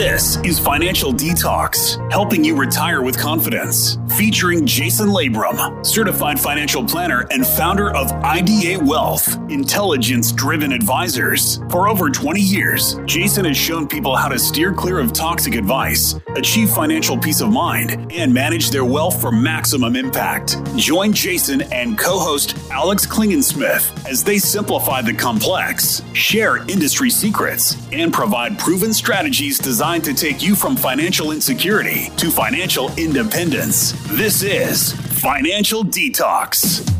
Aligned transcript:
This 0.00 0.38
is 0.38 0.58
Financial 0.58 1.12
Detox, 1.12 2.10
helping 2.10 2.42
you 2.42 2.56
retire 2.56 3.02
with 3.02 3.18
confidence. 3.18 3.98
Featuring 4.16 4.64
Jason 4.64 5.08
Labrum, 5.10 5.84
certified 5.84 6.40
financial 6.40 6.82
planner 6.82 7.26
and 7.30 7.46
founder 7.46 7.94
of 7.94 8.10
IDA 8.24 8.82
Wealth, 8.82 9.36
intelligence 9.50 10.32
driven 10.32 10.72
advisors. 10.72 11.58
For 11.68 11.86
over 11.86 12.08
20 12.08 12.40
years, 12.40 12.98
Jason 13.04 13.44
has 13.44 13.58
shown 13.58 13.86
people 13.86 14.16
how 14.16 14.28
to 14.28 14.38
steer 14.38 14.72
clear 14.72 15.00
of 15.00 15.12
toxic 15.12 15.54
advice, 15.54 16.14
achieve 16.34 16.70
financial 16.70 17.18
peace 17.18 17.42
of 17.42 17.52
mind, 17.52 18.10
and 18.10 18.32
manage 18.32 18.70
their 18.70 18.86
wealth 18.86 19.20
for 19.20 19.30
maximum 19.30 19.96
impact. 19.96 20.56
Join 20.76 21.12
Jason 21.12 21.60
and 21.72 21.98
co 21.98 22.18
host 22.18 22.56
Alex 22.70 23.04
Klingensmith 23.06 24.08
as 24.08 24.24
they 24.24 24.38
simplify 24.38 25.02
the 25.02 25.12
complex, 25.12 26.00
share 26.14 26.56
industry 26.70 27.10
secrets, 27.10 27.76
and 27.92 28.10
provide 28.14 28.58
proven 28.58 28.94
strategies 28.94 29.58
designed 29.58 29.89
to 29.98 30.14
take 30.14 30.42
you 30.42 30.54
from 30.54 30.76
financial 30.76 31.32
insecurity 31.32 32.10
to 32.16 32.30
financial 32.30 32.92
independence. 32.96 33.92
This 34.16 34.42
is 34.42 34.92
Financial 35.20 35.82
Detox. 35.82 36.99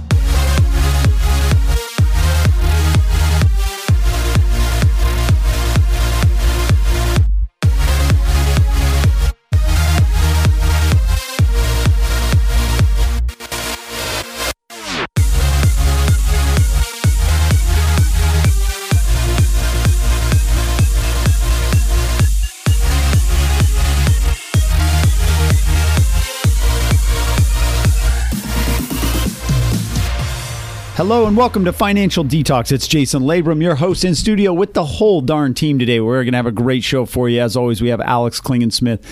Hello 31.11 31.27
and 31.27 31.37
welcome 31.37 31.65
to 31.65 31.73
Financial 31.73 32.25
Detox. 32.25 32.71
It's 32.71 32.87
Jason 32.87 33.25
Labrum, 33.25 33.61
your 33.61 33.75
host 33.75 34.05
in 34.05 34.15
studio 34.15 34.53
with 34.53 34.75
the 34.75 34.85
whole 34.85 35.21
darn 35.21 35.55
team 35.55 35.77
today. 35.77 35.99
We're 35.99 36.23
going 36.23 36.35
to 36.35 36.39
have 36.39 36.47
a 36.47 36.53
great 36.53 36.85
show 36.85 37.05
for 37.05 37.29
you. 37.29 37.41
As 37.41 37.57
always, 37.57 37.83
we 37.83 37.89
have 37.89 38.01
Alex 38.01 38.41
Klingensmith, 38.41 39.03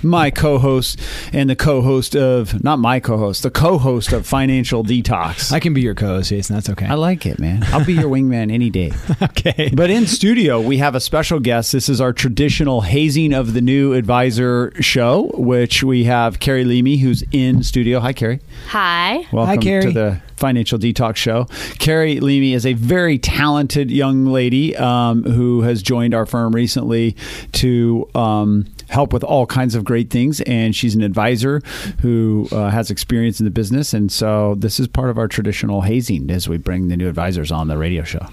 my 0.00 0.30
co-host 0.30 1.00
and 1.32 1.50
the 1.50 1.56
co-host 1.56 2.14
of 2.14 2.62
not 2.62 2.78
my 2.78 3.00
co-host, 3.00 3.42
the 3.42 3.50
co-host 3.50 4.12
of 4.12 4.28
Financial 4.28 4.84
Detox. 4.84 5.50
I 5.52 5.58
can 5.58 5.74
be 5.74 5.80
your 5.80 5.96
co-host, 5.96 6.28
Jason. 6.28 6.54
That's 6.54 6.70
okay. 6.70 6.86
I 6.86 6.94
like 6.94 7.26
it, 7.26 7.40
man. 7.40 7.64
I'll 7.72 7.84
be 7.84 7.94
your 7.94 8.08
wingman 8.08 8.52
any 8.52 8.70
day. 8.70 8.92
okay. 9.20 9.72
But 9.74 9.90
in 9.90 10.06
studio, 10.06 10.60
we 10.60 10.78
have 10.78 10.94
a 10.94 11.00
special 11.00 11.40
guest. 11.40 11.72
This 11.72 11.88
is 11.88 12.00
our 12.00 12.12
traditional 12.12 12.82
hazing 12.82 13.32
of 13.32 13.54
the 13.54 13.60
new 13.60 13.92
advisor 13.94 14.72
show, 14.80 15.32
which 15.34 15.82
we 15.82 16.04
have 16.04 16.38
Carrie 16.38 16.64
Leamy, 16.64 16.98
who's 16.98 17.24
in 17.32 17.64
studio. 17.64 17.98
Hi, 17.98 18.12
Carrie. 18.12 18.38
Hi. 18.68 19.26
Welcome 19.32 19.60
Carrie. 19.60 19.82
to 19.82 19.90
the 19.90 20.20
Financial 20.40 20.78
Detox 20.78 21.16
Show. 21.16 21.44
Carrie 21.78 22.18
Leamy 22.18 22.54
is 22.54 22.66
a 22.66 22.72
very 22.72 23.18
talented 23.18 23.90
young 23.90 24.26
lady 24.26 24.76
um, 24.76 25.22
who 25.22 25.60
has 25.62 25.82
joined 25.82 26.14
our 26.14 26.26
firm 26.26 26.54
recently 26.54 27.14
to 27.52 28.08
um, 28.14 28.66
help 28.88 29.12
with 29.12 29.22
all 29.22 29.46
kinds 29.46 29.74
of 29.74 29.84
great 29.84 30.10
things. 30.10 30.40
And 30.42 30.74
she's 30.74 30.94
an 30.94 31.02
advisor 31.02 31.60
who 32.00 32.48
uh, 32.50 32.70
has 32.70 32.90
experience 32.90 33.38
in 33.38 33.44
the 33.44 33.50
business. 33.50 33.94
And 33.94 34.10
so 34.10 34.54
this 34.56 34.80
is 34.80 34.88
part 34.88 35.10
of 35.10 35.18
our 35.18 35.28
traditional 35.28 35.82
hazing 35.82 36.30
as 36.30 36.48
we 36.48 36.56
bring 36.56 36.88
the 36.88 36.96
new 36.96 37.08
advisors 37.08 37.52
on 37.52 37.68
the 37.68 37.78
radio 37.78 38.02
show. 38.02 38.26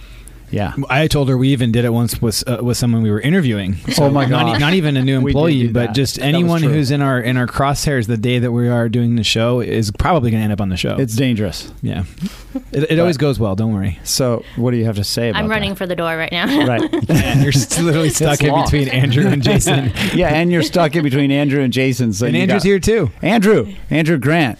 Yeah. 0.49 0.73
I 0.89 1.07
told 1.07 1.27
her 1.29 1.37
we 1.37 1.49
even 1.49 1.71
did 1.71 1.83
it 1.83 1.89
once 1.89 2.21
with 2.21 2.43
uh, 2.47 2.59
with 2.63 2.77
someone 2.77 3.01
we 3.01 3.11
were 3.11 3.19
interviewing. 3.19 3.75
Oh 3.99 4.09
my 4.09 4.25
not, 4.25 4.55
e- 4.55 4.59
not 4.59 4.73
even 4.73 4.95
a 4.95 5.03
new 5.03 5.17
employee, 5.25 5.67
but 5.67 5.87
that. 5.87 5.95
just 5.95 6.19
anyone 6.19 6.63
who's 6.63 6.89
in 6.91 7.01
our 7.01 7.19
in 7.19 7.35
our 7.37 7.47
crosshairs 7.47 8.07
the 8.07 8.15
day 8.17 8.39
that 8.39 8.51
we 8.51 8.69
are 8.69 8.87
doing 8.87 9.15
the 9.17 9.23
show 9.23 9.59
is 9.59 9.91
probably 9.91 10.31
going 10.31 10.39
to 10.41 10.43
end 10.45 10.53
up 10.53 10.61
on 10.61 10.69
the 10.69 10.77
show. 10.77 10.95
It's 10.97 11.15
dangerous. 11.15 11.71
yeah. 11.81 12.05
It, 12.71 12.91
it 12.91 12.99
always 12.99 13.17
goes 13.17 13.39
well. 13.39 13.55
Don't 13.55 13.73
worry. 13.73 13.99
So, 14.03 14.43
what 14.55 14.71
do 14.71 14.77
you 14.77 14.85
have 14.85 14.95
to 14.95 15.03
say 15.03 15.29
about 15.29 15.43
I'm 15.43 15.49
running 15.49 15.71
that? 15.71 15.75
for 15.77 15.85
the 15.85 15.95
door 15.95 16.15
right 16.17 16.31
now. 16.31 16.65
Right. 16.65 16.81
And 17.09 17.43
you're 17.43 17.51
st- 17.51 17.85
literally 17.85 18.09
stuck 18.09 18.41
in 18.41 18.53
between 18.63 18.87
Andrew 18.87 19.27
and 19.27 19.43
Jason. 19.43 19.91
yeah, 20.15 20.29
and 20.29 20.51
you're 20.51 20.63
stuck 20.63 20.95
in 20.95 21.03
between 21.03 21.29
Andrew 21.31 21.61
and 21.61 21.73
Jason. 21.73 22.13
So 22.13 22.25
and 22.25 22.35
you 22.35 22.41
Andrew's 22.43 22.63
got- 22.63 22.67
here 22.67 22.79
too. 22.79 23.11
Andrew, 23.21 23.73
Andrew 23.89 24.17
Grant, 24.17 24.57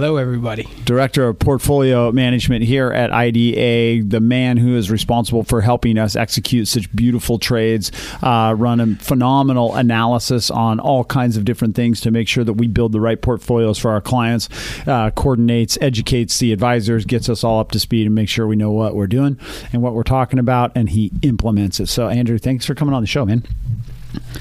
Hello, 0.00 0.16
everybody. 0.16 0.62
Director 0.84 1.26
of 1.26 1.40
Portfolio 1.40 2.12
Management 2.12 2.62
here 2.62 2.92
at 2.92 3.12
IDA, 3.12 4.04
the 4.06 4.20
man 4.20 4.56
who 4.56 4.76
is 4.76 4.92
responsible 4.92 5.42
for 5.42 5.60
helping 5.60 5.98
us 5.98 6.14
execute 6.14 6.68
such 6.68 6.94
beautiful 6.94 7.36
trades, 7.36 7.90
uh, 8.22 8.54
run 8.56 8.78
a 8.78 8.94
phenomenal 8.94 9.74
analysis 9.74 10.52
on 10.52 10.78
all 10.78 11.02
kinds 11.02 11.36
of 11.36 11.44
different 11.44 11.74
things 11.74 12.00
to 12.02 12.12
make 12.12 12.28
sure 12.28 12.44
that 12.44 12.52
we 12.52 12.68
build 12.68 12.92
the 12.92 13.00
right 13.00 13.20
portfolios 13.20 13.76
for 13.76 13.90
our 13.90 14.00
clients, 14.00 14.48
uh, 14.86 15.10
coordinates, 15.10 15.76
educates 15.80 16.38
the 16.38 16.52
advisors, 16.52 17.04
gets 17.04 17.28
us 17.28 17.42
all 17.42 17.58
up 17.58 17.72
to 17.72 17.80
speed 17.80 18.06
and 18.06 18.14
make 18.14 18.28
sure 18.28 18.46
we 18.46 18.54
know 18.54 18.70
what 18.70 18.94
we're 18.94 19.08
doing 19.08 19.36
and 19.72 19.82
what 19.82 19.94
we're 19.94 20.04
talking 20.04 20.38
about, 20.38 20.70
and 20.76 20.90
he 20.90 21.10
implements 21.22 21.80
it. 21.80 21.88
So, 21.88 22.08
Andrew, 22.08 22.38
thanks 22.38 22.64
for 22.64 22.76
coming 22.76 22.94
on 22.94 23.02
the 23.02 23.08
show, 23.08 23.26
man. 23.26 23.42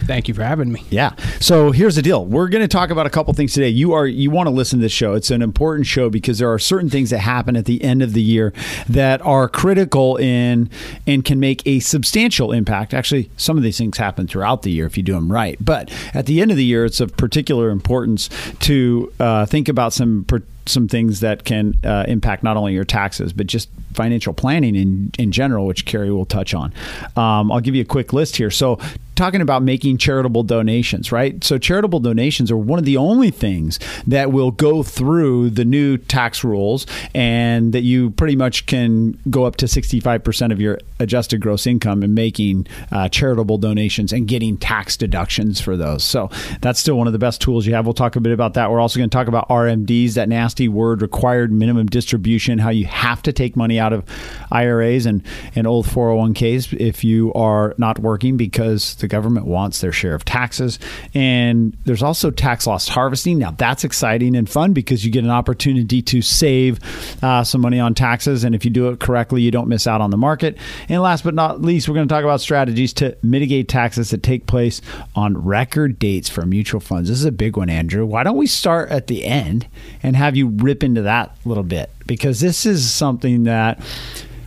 Thank 0.06 0.28
you 0.28 0.34
for 0.34 0.44
having 0.44 0.72
me. 0.72 0.84
Yeah. 0.90 1.16
So 1.40 1.72
here's 1.72 1.96
the 1.96 2.02
deal. 2.02 2.26
We're 2.26 2.48
going 2.48 2.62
to 2.62 2.68
talk 2.68 2.90
about 2.90 3.06
a 3.06 3.10
couple 3.10 3.34
things 3.34 3.54
today. 3.54 3.68
You 3.70 3.94
are 3.94 4.08
you 4.08 4.32
want 4.32 4.48
to 4.48 4.52
listen 4.52 4.80
to 4.80 4.84
this 4.84 4.92
show. 4.92 5.14
It's 5.14 5.32
an 5.32 5.42
important 5.42 5.86
show 5.88 6.10
because 6.10 6.40
there 6.40 6.52
are 6.52 6.60
certain 6.60 6.90
things 6.90 7.10
that 7.10 7.20
happen 7.20 7.56
at 7.56 7.66
the 7.66 7.84
end 7.84 8.02
of 8.02 8.14
the 8.14 8.22
year 8.22 8.54
that 8.88 9.22
are 9.22 9.50
critical 9.50 10.16
in 10.18 10.70
and 11.06 11.26
can 11.26 11.40
make 11.40 11.62
a 11.66 11.80
substantial 11.80 12.52
impact. 12.52 12.94
Actually, 12.94 13.30
some 13.36 13.58
of 13.58 13.64
these 13.64 13.78
things 13.78 13.98
happen 13.98 14.28
throughout 14.28 14.62
the 14.62 14.72
year 14.72 14.86
if 14.86 14.96
you 14.96 15.04
do 15.04 15.14
them 15.14 15.32
right. 15.32 15.58
But 15.60 15.92
at 16.14 16.26
the 16.26 16.42
end 16.42 16.52
of 16.52 16.58
the 16.58 16.66
year, 16.66 16.86
it's 16.86 17.02
of 17.02 17.18
particular 17.18 17.70
importance 17.70 18.30
to 18.60 19.12
uh, 19.20 19.46
think 19.46 19.68
about 19.68 19.94
some. 19.94 20.26
Per- 20.26 20.44
some 20.68 20.88
things 20.88 21.20
that 21.22 21.44
can 21.44 21.74
uh, 21.84 22.06
impact 22.08 22.44
not 22.44 22.58
only 22.58 22.74
your 22.74 22.86
taxes 22.86 23.34
but 23.34 23.48
just 23.48 23.70
financial 23.98 24.34
planning 24.34 24.76
in 24.76 25.12
in 25.18 25.32
general, 25.32 25.66
which 25.66 25.86
Carrie 25.86 26.12
will 26.12 26.26
touch 26.26 26.54
on. 26.54 26.74
Um, 27.18 27.52
I'll 27.52 27.60
give 27.60 27.76
you 27.76 27.82
a 27.82 27.86
quick 27.86 28.14
list 28.14 28.38
here. 28.38 28.52
So, 28.52 28.80
talking 29.16 29.42
about 29.42 29.64
making 29.64 29.98
charitable 29.98 30.44
donations, 30.44 31.12
right? 31.12 31.44
So, 31.44 31.58
charitable 31.58 32.00
donations 32.00 32.52
are 32.52 32.58
one 32.58 32.80
of 32.80 32.86
the 32.86 32.98
only 32.98 33.32
things 33.32 33.80
that 34.06 34.32
will 34.32 34.52
go 34.52 34.84
through 34.84 35.50
the 35.50 35.66
new 35.66 35.98
tax 35.98 36.44
rules, 36.44 36.86
and 37.14 37.74
that 37.74 37.82
you 37.82 38.12
pretty 38.12 38.36
much 38.36 38.68
can 38.68 39.20
go 39.30 39.46
up 39.46 39.58
to 39.58 39.68
sixty 39.68 40.00
five 40.00 40.24
percent 40.24 40.54
of 40.54 40.62
your 40.62 40.80
adjusted 41.00 41.42
gross 41.42 41.68
income 41.68 42.04
in 42.04 42.14
making 42.14 42.68
uh, 42.92 43.10
charitable 43.10 43.58
donations 43.58 44.14
and 44.14 44.28
getting 44.28 44.58
tax 44.58 44.96
deductions 44.96 45.60
for 45.60 45.76
those. 45.76 46.04
So, 46.04 46.30
that's 46.62 46.80
still 46.80 46.98
one 46.98 47.08
of 47.08 47.14
the 47.14 47.20
best 47.20 47.42
tools 47.42 47.66
you 47.66 47.74
have. 47.74 47.86
We'll 47.86 47.94
talk 47.94 48.16
a 48.16 48.22
bit 48.22 48.32
about 48.32 48.54
that. 48.54 48.70
We're 48.70 48.80
also 48.80 49.00
going 49.00 49.10
to 49.10 49.16
talk 49.18 49.28
about 49.28 49.50
RMDs, 49.50 50.14
that 50.14 50.30
nasty 50.30 50.57
word, 50.66 51.02
required 51.02 51.52
minimum 51.52 51.86
distribution, 51.88 52.58
how 52.58 52.70
you 52.70 52.86
have 52.86 53.22
to 53.24 53.32
take 53.32 53.56
money 53.56 53.80
out 53.80 53.94
of 53.94 54.04
IRAs 54.52 55.06
and, 55.06 55.24
and 55.56 55.68
old 55.68 55.86
401ks 55.86 56.74
if 56.80 57.04
you 57.04 57.34
are 57.34 57.76
not 57.78 58.00
working 58.00 58.38
because 58.38 58.96
the 58.96 59.08
government 59.08 59.46
wants 59.46 59.82
their 59.82 59.92
share 59.92 60.16
of 60.16 60.26
taxes. 60.26 60.80
And 61.14 61.78
there's 61.86 62.04
also 62.04 62.32
tax 62.32 62.66
loss 62.66 62.88
harvesting. 62.88 63.38
Now, 63.38 63.52
that's 63.52 63.84
exciting 63.84 64.36
and 64.36 64.50
fun 64.50 64.74
because 64.74 65.06
you 65.06 65.12
get 65.12 65.24
an 65.24 65.30
opportunity 65.30 66.02
to 66.02 66.22
save 66.22 66.80
uh, 67.24 67.44
some 67.44 67.62
money 67.62 67.80
on 67.80 67.94
taxes. 67.94 68.44
And 68.44 68.56
if 68.56 68.66
you 68.66 68.72
do 68.72 68.90
it 68.90 69.00
correctly, 69.00 69.42
you 69.42 69.52
don't 69.52 69.68
miss 69.68 69.88
out 69.88 70.02
on 70.02 70.10
the 70.10 70.18
market. 70.18 70.58
And 70.90 71.02
last 71.02 71.24
but 71.24 71.34
not 71.34 71.62
least, 71.62 71.88
we're 71.88 71.96
going 71.96 72.08
to 72.08 72.14
talk 72.14 72.24
about 72.24 72.42
strategies 72.42 72.94
to 72.94 73.18
mitigate 73.22 73.68
taxes 73.68 74.10
that 74.12 74.24
take 74.24 74.48
place 74.48 74.82
on 75.16 75.38
record 75.38 76.00
dates 76.00 76.30
for 76.30 76.46
mutual 76.46 76.80
funds. 76.80 77.10
This 77.10 77.20
is 77.20 77.26
a 77.26 77.32
big 77.32 77.58
one, 77.58 77.70
Andrew. 77.70 78.06
Why 78.06 78.24
don't 78.24 78.38
we 78.38 78.48
start 78.48 78.90
at 78.90 79.08
the 79.08 79.26
end 79.26 79.68
and 80.04 80.16
have 80.16 80.36
you 80.36 80.47
rip 80.48 80.84
into 80.84 81.04
that 81.04 81.36
a 81.46 81.48
little 81.48 81.64
bit? 81.64 81.90
Because 82.06 82.40
this 82.40 82.66
is 82.66 82.90
something 82.90 83.44
that 83.44 83.80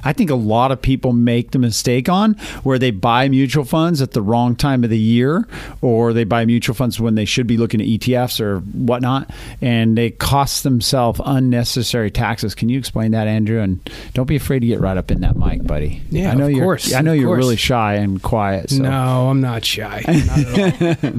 I 0.05 0.13
think 0.13 0.31
a 0.31 0.35
lot 0.35 0.73
of 0.73 0.81
people 0.81 1.13
make 1.13 1.51
the 1.51 1.59
mistake 1.59 2.09
on 2.09 2.35
where 2.63 2.79
they 2.79 2.91
buy 2.91 3.29
mutual 3.29 3.65
funds 3.65 4.01
at 4.01 4.13
the 4.13 4.23
wrong 4.23 4.57
time 4.57 4.85
of 4.85 4.91
the 4.91 4.99
year, 4.99 5.47
or 5.81 6.13
they 6.13 6.25
buy 6.25 6.45
mutual 6.45 6.75
funds 6.75 7.01
when 7.01 7.15
they 7.15 7.25
should 7.25 7.47
be 7.47 7.57
looking 7.57 7.81
at 7.81 7.87
ETFs 7.87 8.41
or 8.41 8.61
whatnot, 8.61 9.31
and 9.61 9.97
they 9.97 10.11
cost 10.11 10.63
themselves 10.63 11.21
unnecessary 11.25 12.11
taxes. 12.11 12.55
Can 12.55 12.69
you 12.69 12.79
explain 12.79 13.13
that, 13.13 13.27
Andrew? 13.27 13.61
And 13.61 13.89
don't 14.15 14.27
be 14.27 14.37
afraid 14.37 14.61
to 14.61 14.67
get 14.67 14.81
right 14.81 14.97
up 14.97 15.11
in 15.11 15.21
that 15.21 15.37
mic, 15.37 15.65
buddy. 15.65 16.03
Yeah, 16.11 16.31
I 16.31 16.35
know 16.35 16.47
of 16.47 16.53
you're, 16.53 16.65
course, 16.65 16.95
I 16.95 17.01
know 17.01 17.13
you're 17.13 17.29
course. 17.29 17.39
really 17.39 17.57
shy 17.57 17.95
and 17.95 18.23
quiet. 18.23 18.71
So. 18.71 18.83
No, 18.83 19.29
I'm 19.29 19.41
not 19.41 19.65
shy. 19.65 20.05
Not 20.07 20.39
at 20.39 21.05
all. 21.05 21.11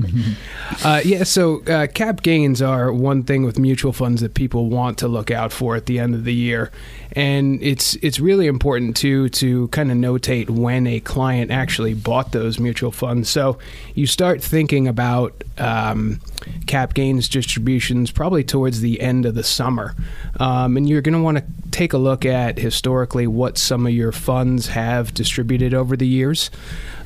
uh, 0.84 1.02
yeah, 1.04 1.24
so 1.24 1.64
uh, 1.66 1.88
cap 1.88 2.22
gains 2.24 2.62
are 2.62 2.92
one 2.92 3.24
thing 3.24 3.44
with 3.44 3.60
mutual 3.60 3.94
funds 3.94 4.22
that 4.22 4.34
people 4.34 4.70
want 4.70 4.98
to 5.00 5.08
look 5.08 5.32
out 5.32 5.52
for 5.52 5.76
at 5.76 5.86
the 5.86 6.00
end 6.00 6.16
of 6.16 6.24
the 6.24 6.34
year, 6.34 6.72
and 7.14 7.62
it's 7.62 7.96
it's 7.96 8.20
really 8.20 8.48
important 8.48 8.71
important 8.72 8.96
too 8.96 9.28
to 9.28 9.68
kind 9.68 9.92
of 9.92 9.98
notate 9.98 10.50
when 10.50 10.88
a 10.88 11.02
client 11.02 11.52
actually 11.52 11.94
bought 11.94 12.32
those 12.32 12.58
mutual 12.58 12.90
funds. 12.90 13.30
So 13.30 13.60
you 13.96 14.08
start 14.08 14.42
thinking 14.42 14.88
about 14.88 15.44
um, 15.58 16.22
cap 16.68 16.94
gains 16.94 17.28
distributions 17.28 18.12
probably 18.12 18.46
towards 18.46 18.80
the 18.80 19.02
end 19.02 19.26
of 19.26 19.36
the 19.36 19.44
summer, 19.44 19.94
um, 20.40 20.78
and 20.78 20.88
you're 20.88 21.02
going 21.02 21.16
to 21.16 21.22
want 21.22 21.40
to 21.40 21.44
take 21.72 21.92
a 21.92 21.98
look 21.98 22.26
at 22.26 22.58
historically 22.58 23.28
what 23.28 23.58
some 23.58 23.86
of 23.86 23.92
your 23.92 24.14
funds 24.14 24.68
have 24.68 25.14
distributed 25.14 25.74
over 25.74 25.98
the 25.98 26.08
years. 26.08 26.50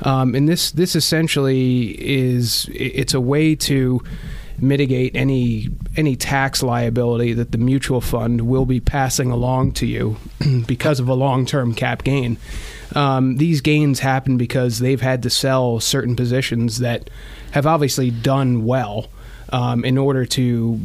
Um, 0.02 0.36
and 0.36 0.48
this 0.48 0.70
this 0.70 0.94
essentially 0.94 1.96
is 1.98 2.70
it's 2.72 3.14
a 3.14 3.20
way 3.20 3.56
to 3.56 4.00
mitigate 4.60 5.14
any 5.14 5.68
any 5.96 6.16
tax 6.16 6.62
liability 6.62 7.32
that 7.34 7.52
the 7.52 7.58
mutual 7.58 8.00
fund 8.00 8.42
will 8.42 8.66
be 8.66 8.80
passing 8.80 9.30
along 9.30 9.72
to 9.72 9.86
you 9.86 10.16
because 10.66 11.00
of 11.00 11.08
a 11.08 11.14
long-term 11.14 11.74
cap 11.74 12.04
gain. 12.04 12.36
Um, 12.94 13.36
these 13.36 13.60
gains 13.60 14.00
happen 14.00 14.36
because 14.36 14.78
they've 14.78 15.00
had 15.00 15.22
to 15.24 15.30
sell 15.30 15.80
certain 15.80 16.16
positions 16.16 16.78
that 16.78 17.10
have 17.50 17.66
obviously 17.66 18.10
done 18.10 18.64
well 18.64 19.08
um, 19.50 19.84
in 19.84 19.98
order 19.98 20.24
to 20.24 20.80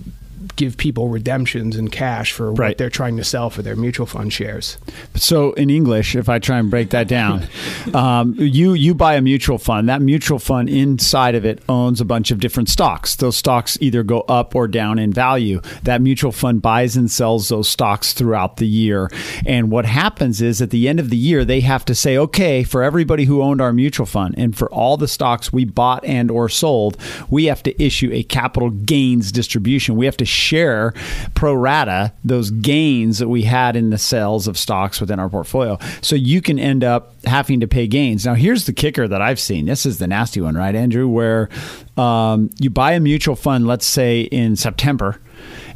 give 0.55 0.77
people 0.77 1.07
redemptions 1.09 1.75
in 1.75 1.89
cash 1.89 2.31
for 2.31 2.51
Right. 2.53 2.69
what 2.69 2.77
they're 2.77 2.89
trying 2.89 3.17
to 3.17 3.23
sell 3.23 3.49
for 3.49 3.61
their 3.61 3.75
mutual 3.75 4.05
fund 4.05 4.31
shares. 4.33 4.77
So 5.15 5.53
in 5.53 5.69
English, 5.69 6.15
if 6.15 6.29
I 6.29 6.39
try 6.39 6.59
and 6.59 6.69
break 6.69 6.89
that 6.91 7.07
down, 7.07 7.47
um, 7.93 8.35
you 8.37 8.73
you 8.73 8.93
buy 8.93 9.15
a 9.15 9.21
mutual 9.21 9.57
fund. 9.57 9.89
That 9.89 10.01
mutual 10.01 10.39
fund 10.39 10.69
inside 10.69 11.35
of 11.35 11.45
it 11.45 11.61
owns 11.69 12.01
a 12.01 12.05
bunch 12.05 12.31
of 12.31 12.39
different 12.39 12.69
stocks. 12.69 13.15
Those 13.15 13.35
stocks 13.37 13.77
either 13.81 14.03
go 14.03 14.21
up 14.21 14.55
or 14.55 14.67
down 14.67 14.99
in 14.99 15.11
value. 15.13 15.61
That 15.83 16.01
mutual 16.01 16.31
fund 16.31 16.61
buys 16.61 16.95
and 16.95 17.09
sells 17.11 17.49
those 17.49 17.67
stocks 17.69 18.13
throughout 18.13 18.57
the 18.57 18.67
year. 18.67 19.09
And 19.45 19.71
what 19.71 19.85
happens 19.85 20.41
is 20.41 20.61
at 20.61 20.69
the 20.69 20.87
end 20.87 20.99
of 20.99 21.09
the 21.09 21.17
year, 21.17 21.43
they 21.45 21.61
have 21.61 21.85
to 21.85 21.95
say, 21.95 22.17
okay, 22.17 22.63
for 22.63 22.83
everybody 22.83 23.25
who 23.25 23.41
owned 23.41 23.61
our 23.61 23.73
mutual 23.73 24.05
fund 24.05 24.35
and 24.37 24.55
for 24.57 24.69
all 24.71 24.97
the 24.97 25.07
stocks 25.07 25.51
we 25.53 25.65
bought 25.65 26.03
and 26.05 26.29
or 26.31 26.49
sold, 26.49 26.97
we 27.29 27.45
have 27.45 27.63
to 27.63 27.83
issue 27.83 28.09
a 28.11 28.23
capital 28.23 28.69
gains 28.69 29.31
distribution. 29.31 29.95
We 29.95 30.05
have 30.05 30.17
to 30.17 30.25
share 30.31 30.93
pro 31.35 31.53
rata 31.53 32.13
those 32.23 32.51
gains 32.51 33.19
that 33.19 33.29
we 33.29 33.43
had 33.43 33.75
in 33.75 33.89
the 33.89 33.97
sales 33.97 34.47
of 34.47 34.57
stocks 34.57 34.99
within 34.99 35.19
our 35.19 35.29
portfolio. 35.29 35.77
So 36.01 36.15
you 36.15 36.41
can 36.41 36.57
end 36.57 36.83
up 36.83 37.13
having 37.25 37.59
to 37.59 37.67
pay 37.67 37.87
gains. 37.87 38.25
Now, 38.25 38.33
here's 38.33 38.65
the 38.65 38.73
kicker 38.73 39.07
that 39.07 39.21
I've 39.21 39.39
seen. 39.39 39.65
This 39.65 39.85
is 39.85 39.99
the 39.99 40.07
nasty 40.07 40.41
one, 40.41 40.55
right, 40.55 40.75
Andrew? 40.75 41.07
Where 41.07 41.49
um, 41.97 42.49
you 42.57 42.69
buy 42.69 42.93
a 42.93 42.99
mutual 42.99 43.35
fund, 43.35 43.67
let's 43.67 43.85
say 43.85 44.21
in 44.21 44.55
September, 44.55 45.21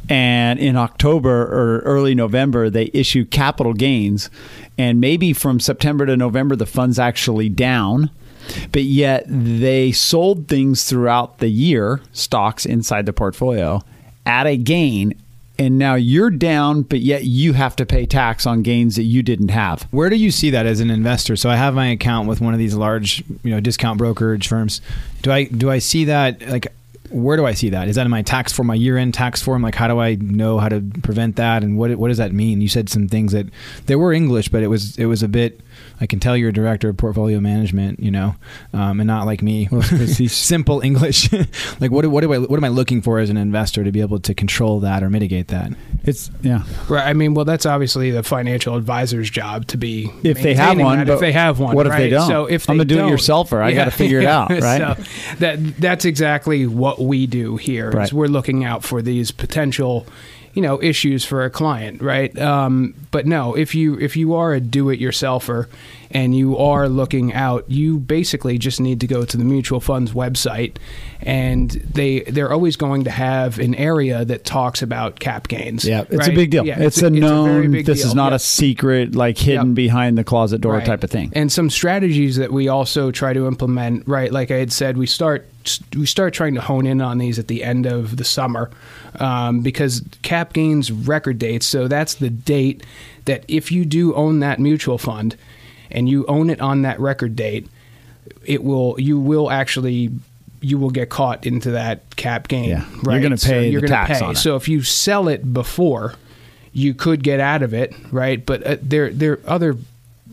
and 0.08 0.58
in 0.58 0.76
October 0.76 1.42
or 1.42 1.80
early 1.80 2.14
November, 2.14 2.70
they 2.70 2.90
issue 2.94 3.24
capital 3.24 3.74
gains. 3.74 4.30
And 4.78 5.00
maybe 5.00 5.32
from 5.32 5.60
September 5.60 6.06
to 6.06 6.16
November, 6.16 6.56
the 6.56 6.66
fund's 6.66 6.98
actually 6.98 7.48
down 7.48 8.10
but 8.72 8.82
yet 8.82 9.24
they 9.26 9.92
sold 9.92 10.48
things 10.48 10.84
throughout 10.84 11.38
the 11.38 11.48
year, 11.48 12.00
stocks 12.12 12.66
inside 12.66 13.06
the 13.06 13.12
portfolio, 13.12 13.82
at 14.26 14.46
a 14.46 14.56
gain. 14.56 15.14
And 15.58 15.78
now 15.78 15.94
you're 15.94 16.28
down, 16.28 16.82
but 16.82 17.00
yet 17.00 17.24
you 17.24 17.54
have 17.54 17.76
to 17.76 17.86
pay 17.86 18.04
tax 18.04 18.44
on 18.44 18.60
gains 18.60 18.96
that 18.96 19.04
you 19.04 19.22
didn't 19.22 19.48
have. 19.48 19.84
Where 19.90 20.10
do 20.10 20.16
you 20.16 20.30
see 20.30 20.50
that 20.50 20.66
as 20.66 20.80
an 20.80 20.90
investor? 20.90 21.34
So 21.34 21.48
I 21.48 21.56
have 21.56 21.72
my 21.72 21.86
account 21.86 22.28
with 22.28 22.42
one 22.42 22.52
of 22.52 22.58
these 22.58 22.74
large, 22.74 23.24
you 23.42 23.52
know, 23.52 23.60
discount 23.60 23.96
brokerage 23.96 24.48
firms. 24.48 24.82
Do 25.22 25.32
I 25.32 25.44
do 25.44 25.70
I 25.70 25.78
see 25.78 26.04
that 26.04 26.46
like 26.46 26.66
where 27.10 27.36
do 27.36 27.46
I 27.46 27.54
see 27.54 27.70
that? 27.70 27.88
Is 27.88 27.96
that 27.96 28.04
in 28.04 28.10
my 28.10 28.22
tax 28.22 28.52
form, 28.52 28.68
my 28.68 28.74
year-end 28.74 29.14
tax 29.14 29.42
form? 29.42 29.62
Like, 29.62 29.74
how 29.74 29.88
do 29.88 29.98
I 29.98 30.16
know 30.16 30.58
how 30.58 30.68
to 30.68 30.82
prevent 31.02 31.36
that, 31.36 31.62
and 31.62 31.78
what 31.78 31.94
what 31.96 32.08
does 32.08 32.18
that 32.18 32.32
mean? 32.32 32.60
You 32.60 32.68
said 32.68 32.88
some 32.88 33.08
things 33.08 33.32
that 33.32 33.46
they 33.86 33.96
were 33.96 34.12
English, 34.12 34.48
but 34.48 34.62
it 34.62 34.68
was 34.68 34.98
it 34.98 35.06
was 35.06 35.22
a 35.22 35.28
bit. 35.28 35.60
I 36.00 36.06
can 36.06 36.20
tell 36.20 36.36
you're 36.36 36.50
a 36.50 36.52
director 36.52 36.88
of 36.88 36.96
portfolio 36.96 37.40
management, 37.40 38.00
you 38.00 38.10
know, 38.10 38.34
um, 38.72 39.00
and 39.00 39.06
not 39.06 39.24
like 39.26 39.42
me, 39.42 39.68
simple 40.28 40.80
English. 40.80 41.32
like, 41.80 41.90
what 41.90 42.02
do, 42.02 42.10
what 42.10 42.20
do 42.22 42.32
I 42.32 42.38
what 42.38 42.56
am 42.58 42.64
I 42.64 42.68
looking 42.68 43.00
for 43.02 43.18
as 43.18 43.30
an 43.30 43.36
investor 43.36 43.82
to 43.84 43.92
be 43.92 44.00
able 44.00 44.18
to 44.20 44.34
control 44.34 44.80
that 44.80 45.02
or 45.02 45.10
mitigate 45.10 45.48
that? 45.48 45.72
It's 46.04 46.30
yeah. 46.42 46.62
Right. 46.88 47.06
I 47.06 47.12
mean, 47.14 47.34
well, 47.34 47.44
that's 47.44 47.66
obviously 47.66 48.10
the 48.10 48.22
financial 48.22 48.76
advisor's 48.76 49.30
job 49.30 49.66
to 49.68 49.76
be 49.76 50.10
If 50.22 50.42
they 50.42 50.54
have 50.54 50.78
one, 50.78 50.98
that, 50.98 51.08
if 51.08 51.20
they 51.20 51.32
have 51.32 51.58
one. 51.58 51.74
what 51.74 51.86
if 51.86 51.92
they 51.92 52.04
right? 52.04 52.10
don't? 52.10 52.28
So 52.28 52.46
if 52.46 52.68
I'm 52.70 52.76
they 52.78 52.82
a 52.82 52.84
do-it-yourselfer. 52.84 53.50
don't- 53.50 53.62
I 53.62 53.72
gotta 53.72 53.90
figure 53.90 54.20
it 54.20 54.26
out, 54.26 54.50
right? 54.50 54.96
So 54.96 55.34
that 55.38 55.76
that's 55.78 56.04
exactly 56.04 56.66
what 56.66 57.00
we 57.00 57.26
do 57.26 57.56
here. 57.56 57.90
Right. 57.90 58.12
we're 58.12 58.26
looking 58.28 58.64
out 58.64 58.84
for 58.84 59.02
these 59.02 59.30
potential, 59.30 60.06
you 60.56 60.62
know, 60.62 60.82
issues 60.82 61.22
for 61.22 61.44
a 61.44 61.50
client, 61.50 62.00
right? 62.00 62.36
Um, 62.38 62.94
but 63.10 63.26
no, 63.26 63.54
if 63.54 63.74
you 63.74 64.00
if 64.00 64.16
you 64.16 64.34
are 64.34 64.54
a 64.54 64.60
do-it-yourselfer 64.60 65.68
and 66.10 66.36
you 66.36 66.56
are 66.58 66.88
looking 66.88 67.32
out, 67.32 67.68
you 67.70 67.98
basically 67.98 68.58
just 68.58 68.80
need 68.80 69.00
to 69.00 69.06
go 69.06 69.24
to 69.24 69.36
the 69.36 69.44
mutual 69.44 69.80
funds 69.80 70.12
website, 70.12 70.76
and 71.20 71.70
they 71.70 72.20
they're 72.20 72.52
always 72.52 72.76
going 72.76 73.04
to 73.04 73.10
have 73.10 73.58
an 73.58 73.74
area 73.74 74.24
that 74.24 74.44
talks 74.44 74.82
about 74.82 75.18
cap 75.20 75.48
gains. 75.48 75.84
Yeah, 75.84 76.04
it's 76.08 76.28
a 76.28 76.32
big 76.32 76.50
deal. 76.50 76.64
Yeah, 76.66 76.80
it's, 76.80 76.98
a 76.98 77.10
very 77.10 77.20
known. 77.20 77.70
big 77.72 77.86
this 77.86 78.04
is 78.04 78.14
not 78.14 78.32
Yeah. 78.32 78.36
a 78.36 78.38
secret, 78.38 79.14
like 79.14 79.38
hidden 79.38 79.68
Yep. 79.68 79.74
behind 79.74 80.18
the 80.18 80.24
closet 80.24 80.60
door 80.60 80.74
Right. 80.74 80.84
type 80.86 81.02
of 81.04 81.10
thing. 81.10 81.30
And 81.34 81.50
some 81.50 81.70
strategies 81.70 82.36
that 82.36 82.52
we 82.52 82.68
also 82.68 83.10
try 83.10 83.32
to 83.32 83.46
implement, 83.46 84.06
right? 84.06 84.32
Like 84.32 84.50
I 84.50 84.56
had 84.56 84.72
said, 84.72 84.96
we 84.96 85.06
start 85.06 85.46
we 85.96 86.06
start 86.06 86.32
trying 86.32 86.54
to 86.54 86.60
hone 86.60 86.86
in 86.86 87.00
on 87.00 87.18
these 87.18 87.40
at 87.40 87.48
the 87.48 87.64
end 87.64 87.86
of 87.86 88.16
the 88.18 88.24
summer 88.24 88.70
um, 89.18 89.62
because 89.62 90.00
cap 90.22 90.52
gains 90.52 90.92
record 90.92 91.38
dates. 91.40 91.66
So 91.66 91.88
that's 91.88 92.14
the 92.14 92.30
date 92.30 92.84
that 93.24 93.44
if 93.48 93.72
you 93.72 93.84
do 93.84 94.14
own 94.14 94.38
that 94.40 94.60
mutual 94.60 94.96
fund 94.98 95.34
and 95.90 96.08
you 96.08 96.24
own 96.26 96.50
it 96.50 96.60
on 96.60 96.82
that 96.82 97.00
record 97.00 97.36
date, 97.36 97.66
it 98.44 98.62
will 98.64 98.96
you 98.98 99.18
will 99.18 99.50
actually 99.50 100.10
you 100.60 100.78
will 100.78 100.90
get 100.90 101.10
caught 101.10 101.46
into 101.46 101.72
that 101.72 102.16
cap 102.16 102.48
gain. 102.48 102.70
Yeah. 102.70 102.84
You're 103.04 103.20
gonna 103.20 103.36
pay 103.36 103.68
you're 103.70 103.80
the 103.80 103.88
gonna 103.88 104.06
tax 104.06 104.18
pay. 104.18 104.24
on 104.24 104.32
it. 104.32 104.36
So 104.36 104.56
if 104.56 104.68
you 104.68 104.82
sell 104.82 105.28
it 105.28 105.52
before, 105.52 106.14
you 106.72 106.94
could 106.94 107.22
get 107.22 107.40
out 107.40 107.62
of 107.62 107.72
it, 107.74 107.94
right? 108.10 108.44
But 108.44 108.66
uh, 108.66 108.76
there 108.82 109.10
there 109.10 109.32
are 109.34 109.40
other 109.46 109.76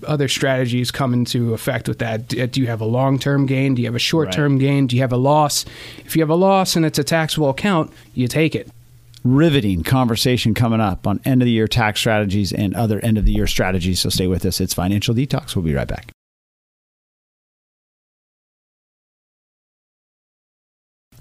other 0.08 0.28
strategies 0.28 0.92
come 0.92 1.14
into 1.14 1.54
effect 1.54 1.88
with 1.88 2.00
that. 2.00 2.28
Do 2.28 2.46
do 2.48 2.62
you 2.62 2.68
have 2.68 2.82
a 2.82 2.86
long 2.86 3.20
term 3.20 3.46
gain? 3.46 3.76
Do 3.76 3.82
you 3.82 3.88
have 3.88 3.96
a 3.96 4.00
short 4.00 4.32
term 4.32 4.58
gain? 4.58 4.88
Do 4.88 4.96
you 4.96 5.02
have 5.02 5.14
a 5.14 5.18
loss? 5.18 5.66
If 6.06 6.16
you 6.16 6.22
have 6.22 6.30
a 6.30 6.36
loss 6.36 6.76
and 6.76 6.86
it's 6.86 7.00
a 7.00 7.04
taxable 7.04 7.50
account, 7.50 7.92
you 8.14 8.28
take 8.28 8.56
it. 8.56 8.70
Riveting 9.24 9.84
conversation 9.84 10.54
coming 10.54 10.81
up 10.81 11.08
on 11.08 11.20
end 11.25 11.42
of 11.42 11.46
the 11.46 11.52
year 11.52 11.68
tax 11.68 12.00
strategies 12.00 12.52
and 12.52 12.75
other 12.75 13.00
end 13.00 13.18
of 13.18 13.25
the 13.25 13.31
year 13.31 13.48
strategies. 13.48 14.00
So 14.00 14.10
stay 14.10 14.28
with 14.28 14.46
us. 14.46 14.62
It's 14.62 14.74
Financial 14.74 15.16
Detox. 15.16 15.56
We'll 15.56 15.66
be 15.66 15.74
right 15.74 15.88
back. 15.88 16.12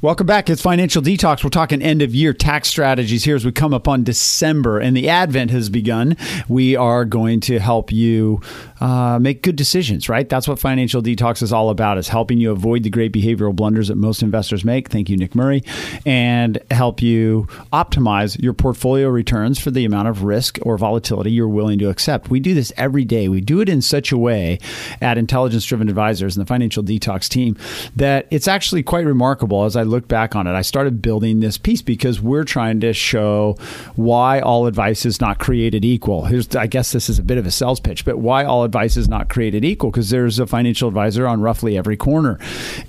Welcome 0.02 0.26
back. 0.26 0.50
It's 0.50 0.60
Financial 0.60 1.00
Detox. 1.00 1.44
We're 1.44 1.50
talking 1.50 1.80
end 1.80 2.02
of 2.02 2.12
year 2.12 2.32
tax 2.32 2.66
strategies 2.66 3.22
here 3.22 3.36
as 3.36 3.44
we 3.44 3.52
come 3.52 3.72
up 3.72 3.86
on 3.86 4.02
December 4.02 4.80
and 4.80 4.96
the 4.96 5.08
Advent 5.08 5.52
has 5.52 5.70
begun. 5.70 6.16
We 6.48 6.74
are 6.74 7.04
going 7.04 7.38
to 7.42 7.60
help 7.60 7.92
you 7.92 8.40
uh, 8.80 9.20
make 9.20 9.44
good 9.44 9.54
decisions, 9.54 10.08
right? 10.08 10.28
That's 10.28 10.48
what 10.48 10.58
Financial 10.58 11.00
Detox 11.02 11.40
is 11.40 11.52
all 11.52 11.70
about, 11.70 11.98
is 11.98 12.08
helping 12.08 12.38
you 12.38 12.50
avoid 12.50 12.82
the 12.82 12.90
great 12.90 13.12
behavioral 13.12 13.54
blunders 13.54 13.86
that 13.86 13.94
most 13.94 14.24
investors 14.24 14.64
make. 14.64 14.88
Thank 14.88 15.08
you, 15.08 15.16
Nick 15.16 15.36
Murray. 15.36 15.62
And 16.04 16.58
help 16.72 17.00
you 17.00 17.46
optimize 17.72 18.42
your 18.42 18.54
portfolio 18.54 19.08
returns 19.08 19.60
for 19.60 19.70
the 19.70 19.84
amount 19.84 20.08
of 20.08 20.24
risk 20.24 20.58
or 20.62 20.76
volatility 20.78 21.30
you're 21.30 21.46
willing 21.46 21.78
to 21.78 21.88
accept. 21.90 22.28
We 22.28 22.40
do 22.40 22.54
this 22.54 22.72
every 22.76 23.04
day. 23.04 23.28
We 23.28 23.40
do 23.40 23.60
it 23.60 23.68
in 23.68 23.80
such 23.80 24.10
a 24.10 24.18
way 24.18 24.58
at 25.00 25.16
Intelligence 25.16 25.64
Driven 25.64 25.88
Advisors 25.88 26.36
and 26.36 26.44
the 26.44 26.48
Financial 26.48 26.82
Detox 26.82 27.28
team 27.28 27.56
that 27.94 28.26
it's 28.32 28.48
actually 28.48 28.82
quite 28.82 29.06
remarkable 29.06 29.62
as 29.62 29.76
I 29.76 29.91
look 29.92 30.08
back 30.08 30.34
on 30.34 30.46
it. 30.48 30.52
I 30.52 30.62
started 30.62 31.00
building 31.00 31.40
this 31.40 31.58
piece 31.58 31.82
because 31.82 32.20
we're 32.20 32.44
trying 32.44 32.80
to 32.80 32.92
show 32.92 33.56
why 33.94 34.40
all 34.40 34.66
advice 34.66 35.06
is 35.06 35.20
not 35.20 35.38
created 35.38 35.84
equal. 35.84 36.24
Here's, 36.24 36.56
I 36.56 36.66
guess 36.66 36.90
this 36.90 37.08
is 37.08 37.18
a 37.18 37.22
bit 37.22 37.38
of 37.38 37.46
a 37.46 37.50
sales 37.50 37.78
pitch, 37.78 38.04
but 38.04 38.18
why 38.18 38.44
all 38.44 38.64
advice 38.64 38.96
is 38.96 39.08
not 39.08 39.28
created 39.28 39.64
equal 39.64 39.90
because 39.90 40.10
there's 40.10 40.38
a 40.38 40.46
financial 40.46 40.88
advisor 40.88 41.28
on 41.28 41.40
roughly 41.40 41.76
every 41.76 41.96
corner. 41.96 42.38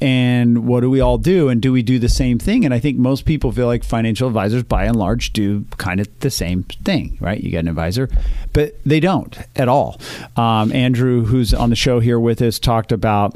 And 0.02 0.66
what 0.66 0.80
do 0.80 0.90
we 0.90 1.02
all 1.02 1.18
do? 1.18 1.50
And 1.50 1.62
do 1.62 1.72
we 1.72 1.84
do 1.84 2.00
the 2.00 2.10
same 2.10 2.40
thing? 2.40 2.66
And 2.66 2.74
I 2.74 2.80
think 2.80 2.98
most 2.98 3.26
people 3.26 3.52
feel 3.52 3.68
like 3.68 3.84
financial 3.84 4.28
advisors, 4.28 4.64
by 4.64 4.86
and 4.86 4.96
large, 4.96 5.34
do 5.34 5.66
kind 5.78 6.00
of 6.00 6.08
the 6.22 6.32
same 6.32 6.64
thing, 6.64 7.18
right? 7.20 7.40
You 7.40 7.52
get 7.52 7.60
an 7.60 7.68
advisor, 7.68 8.10
but 8.54 8.76
they 8.86 9.00
don't 9.00 9.38
at 9.56 9.68
all. 9.68 10.00
Um, 10.38 10.72
Andrew, 10.72 11.26
who's 11.26 11.54
on 11.54 11.70
the 11.70 11.76
show 11.76 12.00
here 12.00 12.20
with 12.20 12.42
us, 12.42 12.60
talked 12.60 12.92
about 12.92 13.36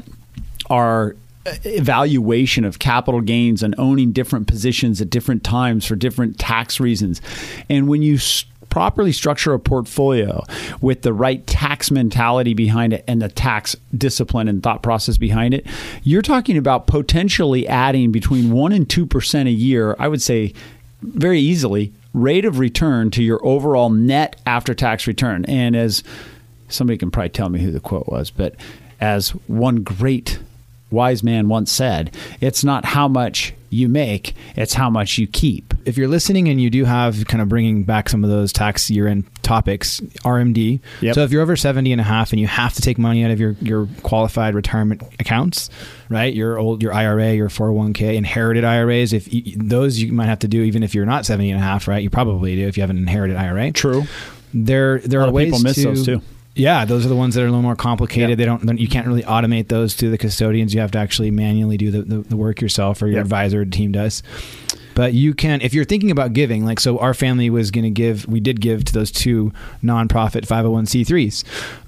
our 0.70 1.14
evaluation 1.64 2.64
of 2.64 2.78
capital 2.78 3.20
gains 3.20 3.62
and 3.62 3.74
owning 3.78 4.12
different 4.12 4.46
positions 4.46 5.00
at 5.00 5.10
different 5.10 5.44
times 5.44 5.84
for 5.84 5.96
different 5.96 6.38
tax 6.38 6.80
reasons. 6.80 7.20
And 7.68 7.88
when 7.88 8.02
you 8.02 8.16
s- 8.16 8.44
properly 8.68 9.12
structure 9.12 9.54
a 9.54 9.58
portfolio 9.58 10.44
with 10.80 11.02
the 11.02 11.12
right 11.12 11.46
tax 11.46 11.90
mentality 11.90 12.52
behind 12.54 12.92
it 12.92 13.02
and 13.08 13.22
the 13.22 13.28
tax 13.28 13.74
discipline 13.96 14.46
and 14.46 14.62
thought 14.62 14.82
process 14.82 15.16
behind 15.16 15.54
it, 15.54 15.66
you're 16.02 16.22
talking 16.22 16.56
about 16.58 16.86
potentially 16.86 17.66
adding 17.66 18.12
between 18.12 18.50
1 18.50 18.72
and 18.72 18.88
2% 18.88 19.46
a 19.46 19.50
year, 19.50 19.96
I 19.98 20.08
would 20.08 20.22
say 20.22 20.52
very 21.02 21.40
easily, 21.40 21.92
rate 22.12 22.44
of 22.44 22.58
return 22.58 23.10
to 23.12 23.22
your 23.22 23.40
overall 23.44 23.88
net 23.88 24.40
after 24.44 24.74
tax 24.74 25.06
return. 25.06 25.44
And 25.46 25.74
as 25.76 26.02
somebody 26.68 26.98
can 26.98 27.10
probably 27.10 27.30
tell 27.30 27.48
me 27.48 27.60
who 27.60 27.70
the 27.70 27.80
quote 27.80 28.08
was, 28.08 28.30
but 28.30 28.54
as 29.00 29.30
one 29.46 29.76
great 29.76 30.38
wise 30.90 31.22
man 31.22 31.48
once 31.48 31.70
said, 31.70 32.14
it's 32.40 32.64
not 32.64 32.84
how 32.84 33.08
much 33.08 33.54
you 33.70 33.88
make, 33.88 34.34
it's 34.56 34.74
how 34.74 34.88
much 34.88 35.18
you 35.18 35.26
keep. 35.26 35.74
If 35.84 35.98
you're 35.98 36.08
listening 36.08 36.48
and 36.48 36.60
you 36.60 36.70
do 36.70 36.84
have 36.84 37.26
kind 37.26 37.42
of 37.42 37.48
bringing 37.48 37.84
back 37.84 38.08
some 38.08 38.24
of 38.24 38.30
those 38.30 38.52
tax 38.52 38.90
year 38.90 39.06
end 39.06 39.24
topics, 39.42 40.00
RMD. 40.24 40.80
Yep. 41.00 41.14
So 41.14 41.22
if 41.22 41.32
you're 41.32 41.42
over 41.42 41.56
70 41.56 41.92
and 41.92 42.00
a 42.00 42.04
half 42.04 42.32
and 42.32 42.40
you 42.40 42.46
have 42.46 42.74
to 42.74 42.82
take 42.82 42.98
money 42.98 43.24
out 43.24 43.30
of 43.30 43.40
your, 43.40 43.56
your 43.60 43.88
qualified 44.02 44.54
retirement 44.54 45.02
accounts, 45.20 45.70
right? 46.08 46.32
Your 46.32 46.58
old, 46.58 46.82
your 46.82 46.92
IRA, 46.92 47.34
your 47.34 47.48
401k, 47.48 48.14
inherited 48.14 48.64
IRAs, 48.64 49.12
if 49.12 49.32
you, 49.32 49.56
those 49.56 49.98
you 49.98 50.12
might 50.12 50.26
have 50.26 50.40
to 50.40 50.48
do 50.48 50.62
even 50.62 50.82
if 50.82 50.94
you're 50.94 51.06
not 51.06 51.26
70 51.26 51.50
and 51.50 51.60
a 51.60 51.62
half, 51.62 51.88
right? 51.88 52.02
You 52.02 52.10
probably 52.10 52.56
do 52.56 52.66
if 52.66 52.76
you 52.76 52.82
have 52.82 52.90
an 52.90 52.98
inherited 52.98 53.36
IRA. 53.36 53.72
True. 53.72 54.04
There, 54.54 54.98
there 55.00 55.20
are 55.20 55.30
ways 55.30 55.46
people 55.46 55.60
miss 55.60 55.74
to, 55.76 55.84
those 55.84 56.06
too. 56.06 56.22
Yeah, 56.58 56.84
those 56.84 57.06
are 57.06 57.08
the 57.08 57.16
ones 57.16 57.34
that 57.36 57.42
are 57.42 57.46
a 57.46 57.50
little 57.50 57.62
more 57.62 57.76
complicated. 57.76 58.30
Yep. 58.30 58.38
They 58.38 58.44
don't. 58.44 58.78
You 58.78 58.88
can't 58.88 59.06
really 59.06 59.22
automate 59.22 59.68
those 59.68 59.94
to 59.96 60.10
the 60.10 60.18
custodians. 60.18 60.74
You 60.74 60.80
have 60.80 60.90
to 60.90 60.98
actually 60.98 61.30
manually 61.30 61.76
do 61.76 61.90
the, 61.90 62.02
the, 62.02 62.16
the 62.18 62.36
work 62.36 62.60
yourself, 62.60 63.00
or 63.00 63.06
your 63.06 63.16
Yep. 63.16 63.24
advisor 63.24 63.64
team 63.64 63.92
does. 63.92 64.22
But 64.94 65.12
you 65.14 65.32
can, 65.32 65.60
if 65.60 65.74
you're 65.74 65.84
thinking 65.84 66.10
about 66.10 66.32
giving, 66.32 66.64
like 66.64 66.80
so, 66.80 66.98
our 66.98 67.14
family 67.14 67.48
was 67.50 67.70
going 67.70 67.84
to 67.84 67.90
give. 67.90 68.26
We 68.26 68.40
did 68.40 68.60
give 68.60 68.84
to 68.86 68.92
those 68.92 69.12
two 69.12 69.52
nonprofit 69.84 70.44
501c3s. 70.44 71.44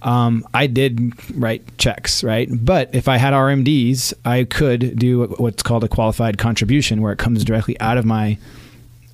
Um, 0.06 0.46
I 0.54 0.68
did 0.68 1.12
write 1.36 1.76
checks, 1.76 2.22
right? 2.22 2.48
But 2.52 2.94
if 2.94 3.08
I 3.08 3.16
had 3.16 3.32
RMDs, 3.34 4.14
I 4.24 4.44
could 4.44 4.96
do 4.96 5.24
what's 5.38 5.64
called 5.64 5.82
a 5.82 5.88
qualified 5.88 6.38
contribution, 6.38 7.02
where 7.02 7.12
it 7.12 7.18
comes 7.18 7.44
directly 7.44 7.78
out 7.80 7.98
of 7.98 8.04
my 8.04 8.38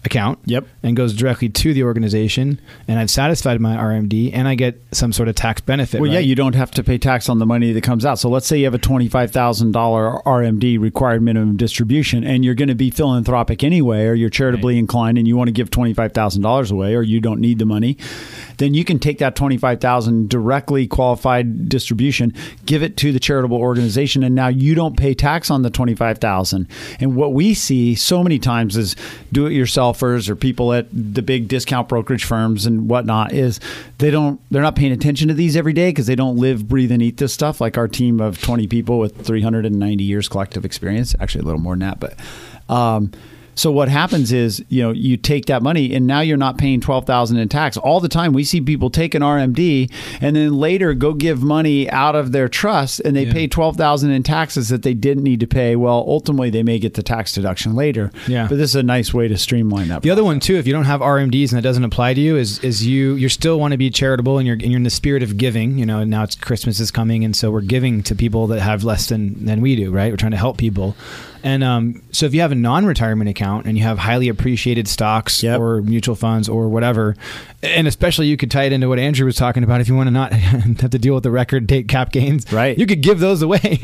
account 0.06 0.38
Yep. 0.46 0.66
and 0.82 0.96
goes 0.96 1.12
directly 1.14 1.48
to 1.50 1.74
the 1.74 1.82
organization 1.82 2.60
and 2.88 2.98
I've 2.98 3.10
satisfied 3.10 3.60
my 3.60 3.76
RMD 3.76 4.32
and 4.32 4.48
I 4.48 4.54
get 4.54 4.80
some 4.92 5.12
sort 5.12 5.28
of 5.28 5.34
tax 5.34 5.60
benefit. 5.60 6.00
Well, 6.00 6.10
yeah, 6.10 6.20
you 6.20 6.34
don't 6.34 6.54
have 6.54 6.70
to 6.72 6.84
pay 6.84 6.96
tax 6.98 7.28
on 7.28 7.38
the 7.38 7.46
money 7.46 7.72
that 7.72 7.82
comes 7.82 8.06
out. 8.06 8.18
So 8.18 8.28
let's 8.30 8.46
say 8.46 8.58
you 8.58 8.64
have 8.64 8.74
a 8.74 8.78
twenty-five 8.78 9.30
thousand 9.32 9.72
dollar 9.72 10.22
RMD 10.24 10.78
required 10.80 11.22
minimum 11.22 11.56
distribution, 11.56 12.24
and 12.24 12.44
you're 12.44 12.54
going 12.54 12.68
to 12.68 12.74
be 12.74 12.90
philanthropic 12.90 13.62
anyway, 13.64 14.04
or 14.06 14.14
you're 14.14 14.30
charitably 14.30 14.78
inclined, 14.78 15.18
and 15.18 15.26
you 15.28 15.36
want 15.36 15.48
to 15.48 15.52
give 15.52 15.70
twenty-five 15.70 16.12
thousand 16.12 16.42
dollars 16.42 16.70
away, 16.70 16.94
or 16.94 17.02
you 17.02 17.20
don't 17.20 17.40
need 17.40 17.58
the 17.58 17.66
money, 17.66 17.96
then 18.58 18.72
you 18.74 18.84
can 18.84 18.98
take 18.98 19.18
that 19.18 19.34
twenty-five 19.36 19.80
thousand 19.80 20.30
directly 20.30 20.86
qualified 20.86 21.68
distribution, 21.68 22.32
give 22.64 22.82
it 22.82 22.96
to 22.98 23.12
the 23.12 23.20
charitable 23.20 23.58
organization, 23.58 24.22
and 24.22 24.34
now 24.34 24.48
you 24.48 24.74
don't 24.74 24.96
pay 24.96 25.12
tax 25.14 25.50
on 25.50 25.62
the 25.62 25.70
twenty-five 25.70 26.18
thousand. 26.18 26.68
And 27.00 27.16
what 27.16 27.32
we 27.32 27.52
see 27.54 27.94
so 27.94 28.22
many 28.22 28.38
times 28.38 28.76
is 28.76 28.94
do-it-yourselfers 29.96 30.28
or 30.28 30.36
people 30.36 30.72
at 30.72 30.86
the 30.92 31.22
big 31.22 31.48
discount 31.48 31.88
brokerage 31.88 32.24
firms 32.24 32.66
and 32.66 32.88
whatnot 32.88 33.32
is 33.32 33.60
they 33.98 34.10
don't 34.10 34.40
they're 34.50 34.62
not 34.62 34.76
paying 34.76 34.92
attention 34.92 35.28
to 35.28 35.34
these 35.34 35.56
every 35.56 35.72
day 35.72 35.90
because 35.90 36.06
they 36.06 36.14
don't 36.14 36.36
live, 36.36 36.68
breathe, 36.68 36.92
and 36.92 37.02
eat 37.02 37.16
this 37.16 37.32
stuff. 37.32 37.60
Like 37.60 37.78
our 37.78 37.88
team 37.88 38.20
of 38.20 38.40
twenty 38.40 38.66
people 38.66 38.98
with 38.98 39.24
three 39.24 39.42
hundred 39.42 39.66
and 39.66 39.78
ninety 39.78 40.04
years 40.04 40.28
collective 40.28 40.64
experience, 40.64 41.14
actually 41.20 41.42
a 41.42 41.44
little 41.44 41.60
more 41.60 41.74
than 41.74 41.80
that, 41.80 42.00
but. 42.00 42.14
Um, 42.68 43.12
so 43.56 43.72
what 43.72 43.88
happens 43.88 44.32
is, 44.32 44.64
you 44.68 44.82
know, 44.82 44.92
you 44.92 45.16
take 45.16 45.46
that 45.46 45.62
money 45.62 45.92
and 45.94 46.06
now 46.06 46.20
you're 46.20 46.36
not 46.36 46.58
paying 46.58 46.80
twelve 46.80 47.06
thousand 47.06 47.38
in 47.38 47.48
tax. 47.48 47.76
All 47.76 47.98
the 47.98 48.08
time 48.08 48.32
we 48.32 48.44
see 48.44 48.60
people 48.60 48.90
take 48.90 49.14
an 49.14 49.22
RMD 49.22 49.90
and 50.20 50.36
then 50.36 50.54
later 50.54 50.94
go 50.94 51.12
give 51.14 51.42
money 51.42 51.90
out 51.90 52.14
of 52.14 52.32
their 52.32 52.48
trust 52.48 53.00
and 53.00 53.16
they 53.16 53.24
Yeah. 53.24 53.32
pay 53.32 53.46
twelve 53.48 53.76
thousand 53.76 54.10
in 54.12 54.22
taxes 54.22 54.68
that 54.68 54.82
they 54.82 54.94
didn't 54.94 55.24
need 55.24 55.40
to 55.40 55.46
pay. 55.46 55.74
Well, 55.74 56.04
ultimately 56.06 56.50
they 56.50 56.62
may 56.62 56.78
get 56.78 56.94
the 56.94 57.02
tax 57.02 57.32
deduction 57.32 57.74
later. 57.74 58.12
Yeah. 58.28 58.46
But 58.46 58.58
this 58.58 58.70
is 58.70 58.76
a 58.76 58.82
nice 58.82 59.12
way 59.12 59.26
to 59.26 59.36
streamline 59.38 59.88
that. 59.88 60.02
The 60.02 60.10
other 60.10 60.22
one 60.24 60.38
too, 60.38 60.56
if 60.56 60.66
you 60.66 60.72
don't 60.72 60.84
have 60.84 61.00
RMDs 61.00 61.50
and 61.50 61.58
that 61.58 61.62
doesn't 61.62 61.84
apply 61.84 62.14
to 62.14 62.20
you, 62.20 62.36
is 62.36 62.58
is 62.60 62.86
you 62.86 63.14
you 63.14 63.28
still 63.28 63.58
want 63.58 63.72
to 63.72 63.78
be 63.78 63.90
charitable 63.90 64.38
and 64.38 64.46
you're 64.46 64.54
and 64.56 64.66
you're 64.70 64.76
in 64.76 64.82
the 64.84 64.90
spirit 64.90 65.22
of 65.22 65.36
giving. 65.38 65.78
You 65.78 65.86
know, 65.86 66.00
and 66.00 66.10
now 66.10 66.22
it's 66.24 66.34
Christmas 66.36 66.78
is 66.78 66.90
coming, 66.90 67.24
and 67.24 67.34
so 67.34 67.50
we're 67.50 67.62
giving 67.62 68.02
to 68.04 68.14
people 68.14 68.46
that 68.48 68.60
have 68.60 68.84
less 68.84 69.06
than 69.08 69.44
than 69.46 69.60
we 69.62 69.76
do. 69.76 69.90
Right, 69.90 70.12
we're 70.12 70.16
trying 70.18 70.32
to 70.32 70.36
help 70.36 70.58
people. 70.58 70.94
And 71.46 71.62
um, 71.62 72.02
so 72.10 72.26
if 72.26 72.34
you 72.34 72.40
have 72.40 72.50
a 72.50 72.56
non-retirement 72.56 73.30
account 73.30 73.66
and 73.66 73.78
you 73.78 73.84
have 73.84 73.98
highly 73.98 74.28
appreciated 74.28 74.88
stocks 74.88 75.44
Yep. 75.44 75.60
or 75.60 75.80
mutual 75.80 76.16
funds 76.16 76.48
or 76.48 76.68
whatever, 76.68 77.14
and 77.62 77.86
especially 77.86 78.26
you 78.26 78.36
could 78.36 78.50
tie 78.50 78.64
it 78.64 78.72
into 78.72 78.88
what 78.88 78.98
Andrew 78.98 79.24
was 79.26 79.36
talking 79.36 79.62
about. 79.62 79.80
If 79.80 79.88
you 79.88 79.94
want 79.94 80.08
to 80.08 80.10
not 80.10 80.32
have 80.32 80.90
to 80.90 80.98
deal 80.98 81.14
with 81.14 81.22
the 81.22 81.30
record 81.30 81.68
date 81.68 81.86
cap 81.86 82.10
gains, 82.10 82.52
Right. 82.52 82.76
You 82.76 82.84
could 82.84 83.00
give 83.00 83.20
those 83.20 83.42
away, 83.42 83.60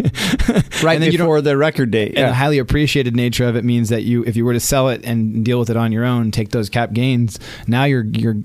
right 0.82 0.94
and 0.94 1.02
then 1.02 1.12
you 1.12 1.18
before 1.18 1.40
the 1.40 1.56
record 1.56 1.92
date. 1.92 2.18
and 2.18 2.28
the 2.30 2.34
highly 2.34 2.58
appreciated 2.58 3.14
nature 3.14 3.44
of 3.46 3.54
it 3.54 3.64
means 3.64 3.90
that 3.90 4.02
you, 4.02 4.24
if 4.24 4.34
you 4.36 4.44
were 4.44 4.54
to 4.54 4.60
sell 4.60 4.88
it 4.88 5.04
and 5.04 5.44
deal 5.44 5.60
with 5.60 5.70
it 5.70 5.76
on 5.76 5.92
your 5.92 6.04
own, 6.04 6.32
take 6.32 6.48
those 6.50 6.68
cap 6.68 6.92
gains. 6.92 7.38
Now 7.68 7.84
you're 7.84 8.04
you're 8.04 8.36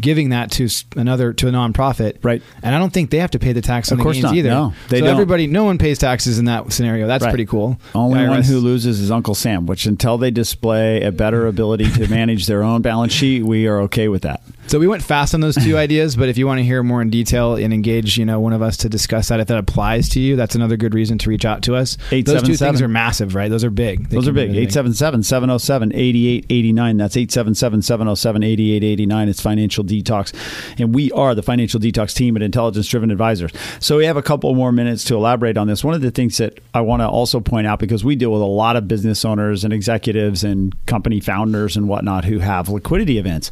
giving 0.00 0.30
that 0.30 0.50
to 0.52 0.68
another 0.96 1.32
to 1.32 1.48
a 1.48 1.50
nonprofit, 1.50 2.16
Right. 2.22 2.42
And 2.62 2.74
I 2.74 2.78
don't 2.78 2.92
think 2.92 3.10
they 3.10 3.18
have 3.18 3.30
to 3.32 3.38
pay 3.38 3.52
the 3.52 3.62
tax 3.62 3.90
on 3.90 3.94
Of 3.94 3.98
the 3.98 4.02
course 4.04 4.16
gains 4.16 4.24
not. 4.24 4.34
either. 4.34 4.50
No, 4.50 4.72
they 4.88 4.98
so 4.98 5.04
don't. 5.06 5.12
everybody, 5.14 5.46
no 5.46 5.64
one 5.64 5.78
pays 5.78 5.98
taxes 5.98 6.38
in 6.38 6.44
that 6.46 6.72
scenario. 6.72 7.06
That's 7.06 7.24
Right. 7.24 7.30
pretty 7.30 7.46
cool. 7.46 7.78
Only 7.94 8.26
one 8.28 8.42
who 8.42 8.58
loses 8.58 9.00
is 9.00 9.10
Uncle 9.10 9.34
Sam, 9.34 9.66
which 9.66 9.86
until 9.86 10.18
they 10.18 10.30
display 10.30 11.02
a 11.02 11.10
better 11.12 11.46
ability 11.46 11.90
to 11.92 12.08
manage 12.08 12.46
their 12.46 12.62
own 12.62 12.82
balance 12.82 13.12
sheet, 13.12 13.44
we 13.44 13.66
are 13.66 13.80
okay 13.82 14.08
with 14.08 14.22
that. 14.22 14.42
So 14.68 14.78
we 14.78 14.86
went 14.86 15.02
fast 15.02 15.32
on 15.32 15.40
those 15.40 15.54
two 15.54 15.78
ideas, 15.78 16.14
but 16.14 16.28
if 16.28 16.36
you 16.36 16.46
want 16.46 16.58
to 16.58 16.62
hear 16.62 16.82
more 16.82 17.00
in 17.00 17.08
detail 17.08 17.54
and 17.54 17.72
engage, 17.72 18.18
you 18.18 18.26
know, 18.26 18.38
one 18.38 18.52
of 18.52 18.60
us 18.60 18.76
to 18.78 18.90
discuss 18.90 19.28
that, 19.28 19.40
if 19.40 19.48
that 19.48 19.56
applies 19.56 20.10
to 20.10 20.20
you, 20.20 20.36
that's 20.36 20.54
another 20.54 20.76
good 20.76 20.92
reason 20.92 21.16
to 21.16 21.30
reach 21.30 21.46
out 21.46 21.62
to 21.62 21.74
us. 21.74 21.96
Those 21.96 22.10
two 22.10 22.16
877. 22.16 22.74
things 22.74 22.82
are 22.82 22.88
massive, 22.88 23.34
right? 23.34 23.48
Those 23.48 23.64
are 23.64 23.70
big. 23.70 24.10
They 24.10 24.16
Those 24.16 24.28
are 24.28 24.32
big. 24.32 24.50
really 24.50 24.64
877 24.64 25.22
707 25.22 25.92
8889. 25.94 26.96
That's 26.98 27.16
877 27.16 27.82
707 27.82 28.42
8889. 28.42 29.28
It's 29.30 29.40
Financial 29.40 29.84
Detox. 29.84 30.34
And 30.78 30.94
we 30.94 31.10
are 31.12 31.34
the 31.34 31.42
Financial 31.42 31.80
Detox 31.80 32.14
team 32.14 32.36
at 32.36 32.42
Intelligence 32.42 32.86
Driven 32.88 33.10
Advisors. 33.10 33.52
So 33.80 33.96
we 33.96 34.04
have 34.04 34.18
a 34.18 34.22
couple 34.22 34.54
more 34.54 34.70
minutes 34.70 35.02
to 35.04 35.14
elaborate 35.14 35.56
on 35.56 35.66
this. 35.66 35.82
One 35.82 35.94
of 35.94 36.02
the 36.02 36.10
things 36.10 36.36
that 36.36 36.60
I 36.74 36.82
want 36.82 37.00
to 37.00 37.08
also 37.08 37.40
point 37.40 37.66
out, 37.66 37.78
because 37.78 38.04
we 38.04 38.16
deal 38.16 38.32
with 38.32 38.42
a 38.42 38.44
lot 38.44 38.76
of 38.76 38.86
business 38.86 39.24
owners 39.24 39.64
and 39.64 39.72
executives 39.72 40.44
and 40.44 40.74
company 40.84 41.20
founders 41.20 41.74
and 41.74 41.88
whatnot 41.88 42.26
who 42.26 42.40
have 42.40 42.68
liquidity 42.68 43.16
events. 43.16 43.50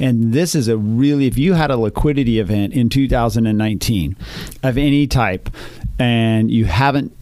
And 0.00 0.32
this 0.32 0.55
is 0.56 0.68
a 0.68 0.76
really, 0.76 1.26
if 1.26 1.38
you 1.38 1.54
had 1.54 1.70
a 1.70 1.76
liquidity 1.76 2.40
event 2.40 2.72
in 2.72 2.88
2019 2.88 4.16
of 4.62 4.78
any 4.78 5.06
type 5.06 5.50
and 5.98 6.50
you 6.50 6.64
haven't 6.64 7.16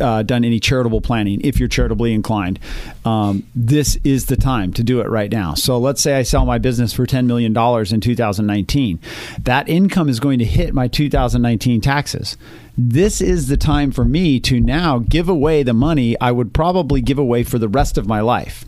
uh, 0.00 0.22
done 0.22 0.44
any 0.44 0.58
charitable 0.58 1.00
planning, 1.00 1.40
if 1.42 1.60
you're 1.60 1.68
charitably 1.68 2.12
inclined, 2.12 2.58
um, 3.04 3.44
this 3.54 3.96
is 4.02 4.26
the 4.26 4.36
time 4.36 4.72
to 4.72 4.82
do 4.82 5.00
it 5.00 5.08
right 5.08 5.30
now. 5.30 5.54
So 5.54 5.78
let's 5.78 6.00
say 6.00 6.16
I 6.16 6.22
sell 6.22 6.44
my 6.44 6.58
business 6.58 6.92
for 6.92 7.06
$10 7.06 7.26
million 7.26 7.56
in 7.56 8.00
2019. 8.00 8.98
That 9.42 9.68
income 9.68 10.08
is 10.08 10.18
going 10.18 10.38
to 10.40 10.44
hit 10.44 10.74
my 10.74 10.88
2019 10.88 11.80
taxes. 11.80 12.36
This 12.76 13.20
is 13.20 13.48
the 13.48 13.56
time 13.56 13.92
for 13.92 14.04
me 14.04 14.40
to 14.40 14.58
now 14.58 14.98
give 14.98 15.28
away 15.28 15.62
the 15.62 15.74
money 15.74 16.18
I 16.20 16.32
would 16.32 16.54
probably 16.54 17.00
give 17.00 17.18
away 17.18 17.44
for 17.44 17.58
the 17.58 17.68
rest 17.68 17.98
of 17.98 18.06
my 18.06 18.20
life 18.20 18.64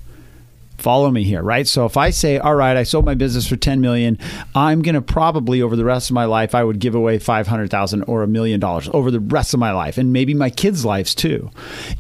follow 0.79 1.11
me 1.11 1.25
here 1.25 1.43
right? 1.43 1.67
So 1.67 1.87
if 1.87 1.97
i 1.97 2.11
say 2.11 2.39
all 2.39 2.55
right 2.55 2.77
i 2.77 2.83
sold 2.83 3.05
my 3.05 3.15
business 3.15 3.47
for 3.47 3.57
10 3.57 3.81
million 3.81 4.19
i'm 4.55 4.83
going 4.83 4.95
to 4.95 5.03
probably 5.03 5.63
over 5.63 5.77
the 5.77 5.85
rest 5.85 6.11
of 6.11 6.15
my 6.15 6.25
life 6.25 6.55
i 6.55 6.65
would 6.65 6.79
give 6.79 6.95
away 6.95 7.19
500000 7.19 8.03
or 8.05 8.23
a 8.23 8.27
million 8.27 8.61
dollars 8.61 8.89
over 8.93 9.11
the 9.11 9.21
rest 9.21 9.55
of 9.55 9.61
my 9.61 9.73
life 9.73 9.99
and 9.99 10.13
maybe 10.13 10.35
my 10.35 10.51
kids 10.51 10.85
lives 10.85 11.15
too. 11.15 11.51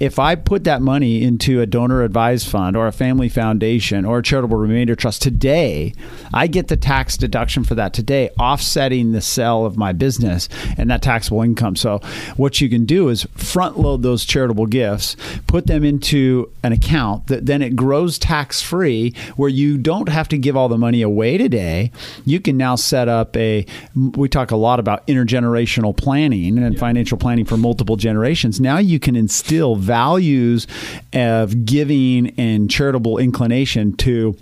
If 0.01 0.19
i 0.19 0.35
put 0.35 0.65
that 0.65 0.83
money 0.83 1.23
into 1.23 1.61
a 1.61 1.67
donor 1.67 2.03
advised 2.03 2.49
fund 2.49 2.77
or 2.77 2.87
a 2.87 2.93
family 2.93 3.29
foundation 3.29 4.05
or 4.05 4.19
a 4.19 4.23
charitable 4.23 4.57
remainder 4.57 4.95
trust 4.95 5.23
today 5.23 5.95
i 6.35 6.47
get 6.47 6.69
the 6.69 6.77
tax 6.77 7.17
deduction 7.17 7.65
for 7.65 7.75
that 7.75 7.93
today 7.95 8.31
offsetting 8.39 9.13
the 9.13 9.21
sale 9.21 9.65
of 9.65 9.77
my 9.77 9.93
business 9.93 10.49
and 10.77 10.91
that 10.91 11.03
taxable 11.03 11.43
income. 11.43 11.77
So 11.77 12.01
what 12.37 12.61
you 12.61 12.69
can 12.69 12.85
do 12.85 13.09
is 13.09 13.27
front 13.35 13.79
load 13.79 14.03
those 14.03 14.25
charitable 14.25 14.67
gifts 14.67 15.17
put 15.47 15.67
them 15.67 15.85
into 15.85 16.53
an 16.63 16.73
account 16.73 17.27
that 17.29 17.47
then 17.47 17.63
it 17.63 17.77
grows 17.77 18.19
tax 18.19 18.61
free 18.61 18.72
where 18.73 19.49
you 19.49 19.79
don't 19.79 20.09
have 20.09 20.29
to 20.29 20.39
give 20.39 20.57
all 20.57 20.69
the 20.69 20.79
money 20.79 21.03
away 21.03 21.39
today. 21.39 21.93
You 22.25 22.41
can 22.41 22.57
now 22.57 22.77
set 22.77 23.09
up 23.09 23.37
a 23.37 23.67
we 23.95 24.29
talk 24.29 24.51
a 24.51 24.57
lot 24.57 24.81
about 24.81 25.07
intergenerational 25.07 25.97
planning 25.97 26.59
and 26.59 26.79
financial 26.79 27.19
planning 27.19 27.45
for 27.45 27.57
multiple 27.57 27.97
generations. 27.97 28.61
Now 28.61 28.79
you 28.79 28.99
can 28.99 29.17
instill 29.17 29.77
values 29.77 30.67
of 31.13 31.65
giving 31.65 32.31
and 32.39 32.71
charitable 32.71 33.19
inclination 33.19 33.97
to 33.99 34.37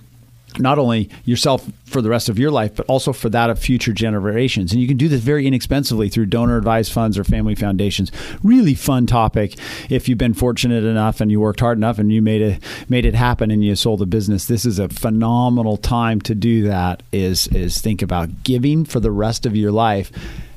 not 0.58 0.78
only 0.78 1.08
yourself 1.24 1.68
for 1.84 2.00
the 2.00 2.08
rest 2.08 2.28
of 2.28 2.38
your 2.38 2.50
life, 2.50 2.74
but 2.76 2.86
also 2.86 3.12
for 3.12 3.28
that 3.28 3.50
of 3.50 3.58
future 3.58 3.92
generations. 3.92 4.72
And 4.72 4.80
you 4.80 4.88
can 4.88 4.96
do 4.96 5.08
this 5.08 5.20
very 5.20 5.46
inexpensively 5.46 6.08
through 6.08 6.26
donor 6.26 6.56
advised 6.56 6.92
funds 6.92 7.18
or 7.18 7.24
family 7.24 7.54
foundations. 7.54 8.10
Really 8.42 8.74
fun 8.74 9.06
topic 9.06 9.56
if 9.90 10.08
you've 10.08 10.18
been 10.18 10.34
fortunate 10.34 10.84
enough 10.84 11.20
and 11.20 11.30
you 11.30 11.40
worked 11.40 11.60
hard 11.60 11.78
enough 11.78 11.98
and 11.98 12.12
you 12.12 12.22
made 12.22 12.42
it 12.42 12.62
made 12.88 13.04
it 13.04 13.14
happen 13.14 13.50
and 13.50 13.64
you 13.64 13.74
sold 13.76 14.02
a 14.02 14.06
business. 14.06 14.46
This 14.46 14.64
is 14.64 14.78
a 14.78 14.88
phenomenal 14.88 15.76
time 15.76 16.20
to 16.22 16.34
do 16.34 16.62
that 16.62 17.02
is 17.12 17.48
is 17.48 17.80
think 17.80 18.02
about 18.02 18.42
giving 18.44 18.84
for 18.84 19.00
the 19.00 19.10
rest 19.10 19.46
of 19.46 19.56
your 19.56 19.72
life. 19.72 20.10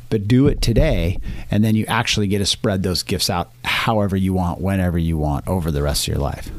But 0.09 0.27
do 0.27 0.45
it 0.45 0.61
today, 0.61 1.17
and 1.49 1.63
then 1.63 1.73
you 1.73 1.87
actually 1.87 2.27
get 2.27 2.37
to 2.37 2.45
spread 2.45 2.83
those 2.83 3.01
gifts 3.01 3.31
out 3.31 3.49
however 3.65 4.15
you 4.15 4.31
want, 4.31 4.61
whenever 4.61 4.99
you 4.99 5.17
want, 5.17 5.47
over 5.47 5.71
the 5.71 5.81
rest 5.81 6.07
of 6.07 6.13
your 6.13 6.21
life. 6.21 6.51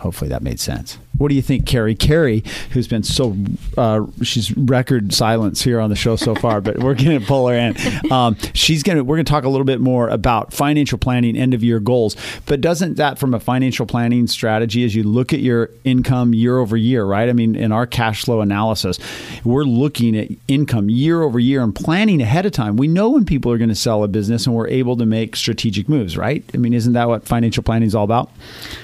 Hopefully 0.00 0.28
that 0.28 0.42
made 0.42 0.60
sense. 0.60 0.98
What 1.18 1.28
do 1.28 1.34
you 1.34 1.42
think, 1.42 1.66
Carrie? 1.66 1.94
Carrie, 1.94 2.44
who's 2.70 2.88
been 2.88 3.02
so, 3.02 3.36
uh, 3.76 4.06
she's 4.22 4.56
record 4.56 5.12
silence 5.12 5.62
here 5.62 5.80
on 5.80 5.90
the 5.90 5.96
show 5.96 6.16
so 6.16 6.34
far, 6.34 6.60
but 6.60 6.78
we're 6.78 6.94
going 6.94 7.20
to 7.20 7.26
pull 7.26 7.48
her 7.48 7.54
in. 7.54 7.76
Um, 8.10 8.36
she's 8.54 8.82
going 8.82 8.98
to, 8.98 9.04
we're 9.04 9.16
going 9.16 9.26
to 9.26 9.30
talk 9.30 9.44
a 9.44 9.48
little 9.48 9.64
bit 9.64 9.80
more 9.80 10.08
about 10.08 10.52
financial 10.52 10.98
planning, 10.98 11.36
end 11.36 11.54
of 11.54 11.62
year 11.62 11.80
goals. 11.80 12.16
But 12.46 12.60
doesn't 12.60 12.96
that, 12.96 13.18
from 13.18 13.34
a 13.34 13.40
financial 13.40 13.84
planning 13.84 14.26
strategy, 14.26 14.84
as 14.84 14.94
you 14.94 15.02
look 15.02 15.32
at 15.32 15.40
your 15.40 15.70
income 15.84 16.34
year 16.34 16.58
over 16.58 16.76
year, 16.76 17.04
right? 17.04 17.28
I 17.28 17.32
mean, 17.32 17.56
in 17.56 17.72
our 17.72 17.86
cash 17.86 18.24
flow 18.24 18.40
analysis, 18.40 18.98
we're 19.44 19.64
looking 19.64 20.16
at 20.16 20.28
income 20.46 20.88
year 20.88 21.22
over 21.22 21.38
year 21.38 21.62
and 21.62 21.74
planning 21.74 22.22
ahead 22.22 22.46
of 22.46 22.52
time. 22.52 22.76
We 22.76 22.88
know 22.88 23.10
when 23.10 23.24
people 23.24 23.52
are 23.52 23.58
going 23.58 23.68
to 23.68 23.74
sell 23.74 24.04
a 24.04 24.08
business 24.08 24.46
and 24.46 24.54
we're 24.54 24.68
able 24.68 24.96
to 24.96 25.06
make 25.06 25.36
strategic 25.36 25.88
moves, 25.88 26.16
right? 26.16 26.44
I 26.54 26.58
mean, 26.58 26.72
isn't 26.74 26.92
that 26.92 27.08
what 27.08 27.26
financial 27.26 27.62
planning 27.62 27.86
is 27.86 27.94
all 27.94 28.04
about? 28.04 28.30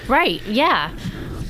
Right. 0.07 0.41
Yeah. 0.47 0.91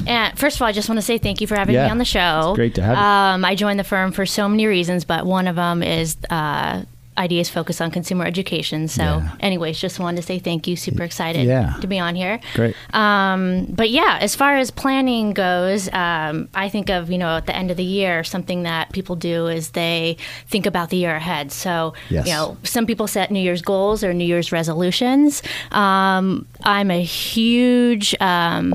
And 0.08 0.38
first 0.38 0.58
of 0.58 0.62
all, 0.62 0.72
just 0.76 0.88
want 0.90 0.98
to 1.00 1.06
say 1.06 1.18
thank 1.18 1.42
you 1.42 1.48
for 1.48 1.56
having 1.56 1.74
Yeah. 1.76 1.86
me 1.86 1.92
on 1.92 1.98
the 1.98 2.06
show. 2.06 2.50
It's 2.52 2.56
great 2.58 2.76
to 2.76 2.84
have 2.84 2.98
you. 2.98 3.04
Um, 3.04 3.46
I 3.46 3.56
joined 3.56 3.80
the 3.80 3.84
firm 3.84 4.12
for 4.12 4.26
so 4.28 4.48
many 4.48 4.68
reasons, 4.68 5.06
but 5.06 5.26
one 5.26 5.48
of 5.48 5.56
them 5.56 5.82
is 5.82 6.18
uh, 6.30 6.84
IDA's 7.18 7.50
focused 7.50 7.82
on 7.82 7.92
consumer 7.92 8.26
education. 8.26 8.90
So, 8.90 9.02
Yeah. 9.04 9.30
anyways, 9.40 9.80
just 9.80 10.00
wanted 10.02 10.18
to 10.18 10.24
say 10.28 10.38
thank 10.38 10.68
you. 10.68 10.76
Super 10.76 11.04
excited 11.04 11.46
Yeah. 11.48 11.76
to 11.80 11.88
be 11.88 11.98
on 11.98 12.14
here. 12.14 12.42
Great. 12.56 12.76
Um, 12.94 13.68
but 13.70 13.90
yeah, 13.90 14.18
as 14.20 14.36
far 14.36 14.58
as 14.58 14.70
planning 14.70 15.32
goes, 15.32 15.88
um, 15.94 16.50
I 16.54 16.68
think 16.68 16.90
of 16.90 17.10
you 17.10 17.18
know 17.18 17.38
at 17.38 17.46
the 17.46 17.56
end 17.56 17.72
of 17.72 17.78
the 17.78 17.86
year 17.86 18.26
something 18.26 18.64
that 18.64 18.92
people 18.92 19.16
do 19.16 19.48
is 19.48 19.70
they 19.70 20.18
think 20.50 20.66
about 20.66 20.90
the 20.90 20.98
year 20.98 21.16
ahead. 21.16 21.54
So 21.54 21.94
Yes. 22.10 22.28
you 22.28 22.34
know 22.34 22.58
some 22.64 22.86
people 22.86 23.08
set 23.08 23.32
New 23.32 23.40
Year's 23.40 23.62
goals 23.62 24.04
or 24.04 24.14
New 24.14 24.26
Year's 24.26 24.52
resolutions. 24.52 25.42
Um, 25.72 26.46
I'm 26.66 26.92
a 26.92 27.02
huge 27.02 28.14
um, 28.20 28.74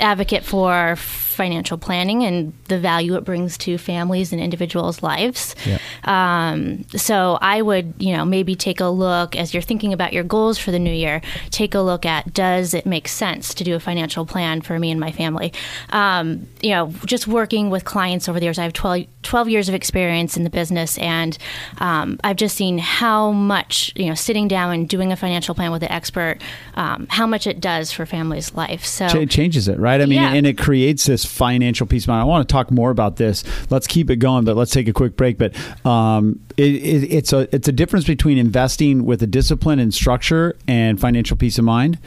advocate 0.00 0.44
for 0.44 0.96
financial 1.30 1.78
planning 1.78 2.24
and 2.24 2.52
the 2.68 2.78
value 2.78 3.14
it 3.16 3.24
brings 3.24 3.56
to 3.58 3.78
families 3.78 4.32
and 4.32 4.40
individuals' 4.40 5.02
lives. 5.02 5.54
Yeah. 5.66 5.78
Um, 6.04 6.84
so 6.96 7.38
I 7.40 7.62
would, 7.62 7.94
you 7.98 8.16
know, 8.16 8.24
maybe 8.24 8.54
take 8.54 8.80
a 8.80 8.88
look 8.88 9.36
as 9.36 9.54
you're 9.54 9.62
thinking 9.62 9.92
about 9.92 10.12
your 10.12 10.24
goals 10.24 10.58
for 10.58 10.70
the 10.70 10.78
new 10.78 10.92
year. 10.92 11.20
Take 11.50 11.74
a 11.74 11.80
look 11.80 12.04
at 12.04 12.34
does 12.34 12.74
it 12.74 12.86
make 12.86 13.08
sense 13.08 13.54
to 13.54 13.64
do 13.64 13.74
a 13.74 13.80
financial 13.80 14.26
plan 14.26 14.60
for 14.60 14.78
me 14.78 14.90
and 14.90 14.98
my 15.00 15.12
family? 15.12 15.52
Um, 15.90 16.46
you 16.60 16.70
know, 16.70 16.92
just 17.06 17.26
working 17.26 17.70
with 17.70 17.84
clients 17.84 18.28
over 18.28 18.38
the 18.40 18.46
years, 18.46 18.58
I 18.58 18.64
have 18.64 18.72
12, 18.72 19.06
12 19.22 19.48
years 19.48 19.68
of 19.68 19.74
experience 19.74 20.36
in 20.36 20.44
the 20.44 20.50
business, 20.50 20.98
and 20.98 21.36
um, 21.78 22.18
I've 22.24 22.36
just 22.36 22.56
seen 22.56 22.78
how 22.78 23.32
much, 23.32 23.92
you 23.96 24.06
know, 24.06 24.14
sitting 24.14 24.48
down 24.48 24.74
and 24.74 24.88
doing 24.88 25.12
a 25.12 25.16
financial 25.16 25.54
plan 25.54 25.70
with 25.72 25.82
an 25.82 25.90
expert, 25.90 26.38
um, 26.74 27.06
how 27.08 27.26
much 27.26 27.46
it 27.46 27.60
does 27.60 27.92
for 27.92 28.06
families' 28.06 28.54
life. 28.54 28.84
So 28.84 29.08
Cha- 29.08 29.24
changes 29.26 29.68
it, 29.68 29.78
right? 29.78 30.00
I 30.00 30.04
mean, 30.06 30.20
Yeah. 30.22 30.32
and 30.32 30.46
it 30.46 30.58
creates 30.58 31.06
this 31.06 31.19
financial 31.24 31.86
peace 31.86 32.04
of 32.04 32.08
mind. 32.08 32.22
I 32.22 32.24
want 32.24 32.48
to 32.48 32.52
talk 32.52 32.70
more 32.70 32.90
about 32.90 33.16
this. 33.16 33.44
Let's 33.70 33.86
keep 33.86 34.10
it 34.10 34.16
going, 34.16 34.44
but 34.44 34.56
let's 34.56 34.70
take 34.70 34.88
a 34.88 34.92
quick 34.92 35.16
break. 35.16 35.38
But 35.38 35.54
um, 35.86 36.40
it, 36.56 36.74
it, 36.74 37.12
it's 37.12 37.32
a 37.32 37.54
it's 37.54 37.68
a 37.68 37.72
difference 37.72 38.06
between 38.06 38.38
investing 38.38 39.04
with 39.04 39.22
a 39.22 39.26
discipline 39.26 39.78
and 39.78 39.92
structure 39.92 40.56
and 40.66 41.00
financial 41.00 41.36
peace 41.36 41.58
of 41.58 41.64
mind, 41.64 41.98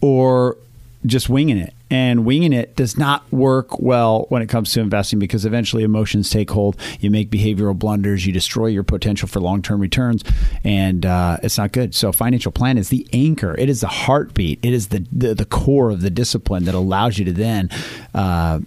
or 0.00 0.56
just 1.04 1.28
winging 1.28 1.58
it. 1.58 1.74
And 1.90 2.24
winging 2.24 2.52
it 2.52 2.74
does 2.74 2.96
not 2.96 3.30
work 3.32 3.78
well 3.80 4.26
when 4.28 4.40
it 4.40 4.48
comes 4.48 4.72
to 4.72 4.80
investing 4.80 5.18
because 5.18 5.44
eventually 5.44 5.82
emotions 5.82 6.30
take 6.30 6.50
hold. 6.50 6.76
You 7.00 7.10
make 7.10 7.30
behavioral 7.30 7.78
blunders. 7.78 8.24
You 8.24 8.32
destroy 8.32 8.66
your 8.66 8.82
potential 8.82 9.28
for 9.28 9.40
long 9.40 9.60
term 9.62 9.80
returns, 9.80 10.24
and 10.64 11.04
uh, 11.04 11.36
it's 11.42 11.58
not 11.58 11.72
good. 11.72 11.94
So, 11.94 12.12
financial 12.12 12.52
plan 12.52 12.78
is 12.78 12.88
the 12.88 13.06
anchor. 13.12 13.54
It 13.58 13.68
is 13.68 13.82
the 13.82 13.88
heartbeat. 13.88 14.60
It 14.62 14.72
is 14.72 14.88
the 14.88 15.06
the, 15.12 15.34
the 15.34 15.44
core 15.44 15.90
of 15.90 16.00
the 16.00 16.10
discipline 16.10 16.64
that 16.64 16.74
allows 16.74 17.18
you 17.18 17.24
to 17.26 17.32
then. 17.32 17.68
Uh, 18.14 18.60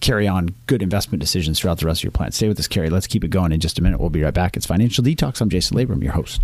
Carry 0.00 0.26
on 0.26 0.52
good 0.66 0.82
investment 0.82 1.20
decisions 1.20 1.60
throughout 1.60 1.78
the 1.78 1.86
rest 1.86 2.00
of 2.00 2.04
your 2.04 2.10
plan. 2.10 2.32
Stay 2.32 2.48
with 2.48 2.58
us, 2.58 2.66
Carrie. 2.66 2.90
Let's 2.90 3.06
keep 3.06 3.22
it 3.22 3.28
going 3.28 3.52
in 3.52 3.60
just 3.60 3.78
a 3.78 3.82
minute. 3.82 4.00
We'll 4.00 4.10
be 4.10 4.24
right 4.24 4.34
back. 4.34 4.56
It's 4.56 4.66
Financial 4.66 5.04
Detox. 5.04 5.40
I'm 5.40 5.48
Jason 5.48 5.76
Labrum, 5.76 6.02
your 6.02 6.10
host. 6.10 6.40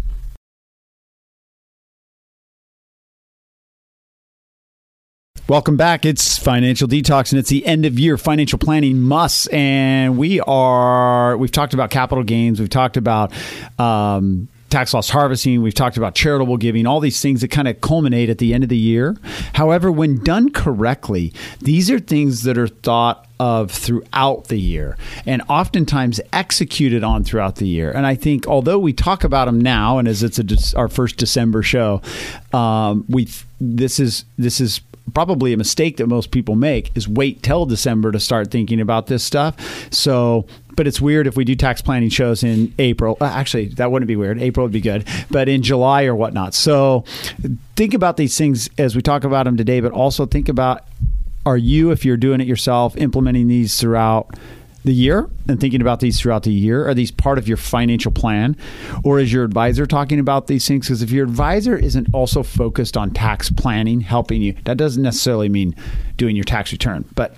Welcome 5.49 5.79
back. 5.79 6.05
It's 6.05 6.37
Financial 6.37 6.87
Detox, 6.87 7.33
and 7.33 7.39
it's 7.39 7.49
the 7.49 7.65
end 7.65 7.87
of 7.87 7.99
year 7.99 8.19
financial 8.19 8.59
planning 8.59 9.01
must. 9.01 9.51
And 9.51 10.19
we 10.19 10.41
are, 10.41 11.39
we've 11.39 11.51
talked 11.51 11.73
about 11.73 11.89
capital 11.89 12.23
gains, 12.23 12.61
we've 12.61 12.69
talked 12.69 12.99
about 12.99 13.33
um, 13.79 14.49
tax 14.69 14.93
loss 14.93 15.09
harvesting, 15.09 15.63
we've 15.63 15.73
talked 15.73 15.97
about 15.97 16.15
charitable 16.15 16.59
giving, 16.59 16.87
all 16.87 17.01
these 17.01 17.23
things 17.23 17.41
that 17.41 17.49
kind 17.49 17.67
of 17.67 17.81
culminate 17.81 18.29
at 18.29 18.37
the 18.37 18.53
end 18.53 18.63
of 18.63 18.69
the 18.69 18.77
year. 18.77 19.17
However, 19.55 19.91
when 19.91 20.23
done 20.23 20.51
correctly, 20.51 21.33
these 21.61 21.91
are 21.91 21.99
things 21.99 22.43
that 22.43 22.59
are 22.59 22.69
thought 22.69 23.27
of 23.41 23.71
throughout 23.71 24.49
the 24.49 24.59
year 24.59 24.99
and 25.25 25.41
oftentimes 25.49 26.21
executed 26.31 27.03
on 27.03 27.25
throughout 27.25 27.57
the 27.57 27.67
year. 27.67 27.91
And 27.91 28.07
I 28.07 28.17
think 28.17 28.47
although 28.47 28.79
we 28.79 28.93
talk 28.93 29.25
about 29.25 29.47
them 29.47 29.63
now, 29.63 29.97
and 29.97 30.09
as 30.09 30.23
it's 30.23 30.39
a, 30.39 30.77
our 30.77 30.89
first 30.89 31.17
December 31.17 31.63
show, 31.63 32.03
um, 32.53 33.07
we 33.09 33.29
this 33.61 33.99
is 33.99 34.25
this 34.37 34.61
is 34.61 34.81
probably 35.11 35.53
a 35.53 35.57
mistake 35.57 35.97
that 35.99 36.07
most 36.07 36.31
people 36.31 36.55
make 36.57 36.97
is 36.97 37.09
wait 37.09 37.43
till 37.43 37.67
December 37.67 38.13
to 38.13 38.21
start 38.21 38.51
thinking 38.51 38.81
about 38.81 39.07
this 39.07 39.23
stuff. 39.23 39.57
So, 39.93 40.47
but 40.77 40.87
it's 40.87 41.01
weird 41.01 41.27
if 41.27 41.37
we 41.37 41.45
do 41.45 41.55
tax 41.55 41.83
planning 41.83 42.09
shows 42.09 42.43
in 42.43 42.73
April. 42.79 43.17
Uh, 43.21 43.27
actually, 43.27 43.67
that 43.69 43.91
wouldn't 43.91 44.09
be 44.09 44.17
weird. 44.17 44.41
April 44.41 44.65
would 44.65 44.73
be 44.73 44.81
good, 44.81 45.07
but 45.31 45.49
in 45.49 45.63
July 45.63 46.05
or 46.05 46.15
whatnot. 46.15 46.55
So, 46.55 47.05
think 47.77 47.95
about 47.95 48.17
these 48.17 48.37
things 48.37 48.71
as 48.79 48.95
we 48.95 49.03
talk 49.03 49.25
about 49.25 49.45
them 49.45 49.57
today, 49.57 49.81
but 49.81 49.93
also 49.93 50.27
think 50.27 50.49
about 50.49 50.85
are 51.47 51.57
you, 51.57 51.91
if 51.91 52.05
you're 52.05 52.17
doing 52.17 52.41
it 52.41 52.47
yourself, 52.47 52.97
implementing 52.97 53.49
these 53.49 53.81
throughout 53.81 54.35
the 54.89 54.95
year 54.95 55.29
and 55.47 55.61
thinking 55.61 55.81
about 55.83 56.01
these 56.01 56.19
throughout 56.19 56.43
the 56.43 56.53
year? 56.53 56.89
Are 56.89 56.95
these 56.95 57.11
part 57.11 57.37
of 57.37 57.47
your 57.47 57.59
financial 57.59 58.11
plan? 58.11 58.57
Or 59.05 59.21
is 59.21 59.33
your 59.33 59.45
advisor 59.45 59.87
talking 59.87 60.19
about 60.19 60.47
these 60.47 60.67
things? 60.67 60.87
Because 60.87 61.03
if 61.03 61.11
your 61.11 61.25
advisor 61.25 61.77
isn't 61.77 62.09
also 62.15 62.43
focused 62.43 62.97
on 62.97 63.11
tax 63.11 63.51
planning, 63.51 64.01
helping 64.01 64.41
you, 64.41 64.57
that 64.65 64.79
doesn't 64.79 65.03
necessarily 65.03 65.49
mean 65.49 65.77
doing 66.17 66.35
your 66.35 66.45
tax 66.45 66.73
return, 66.73 67.05
but 67.15 67.37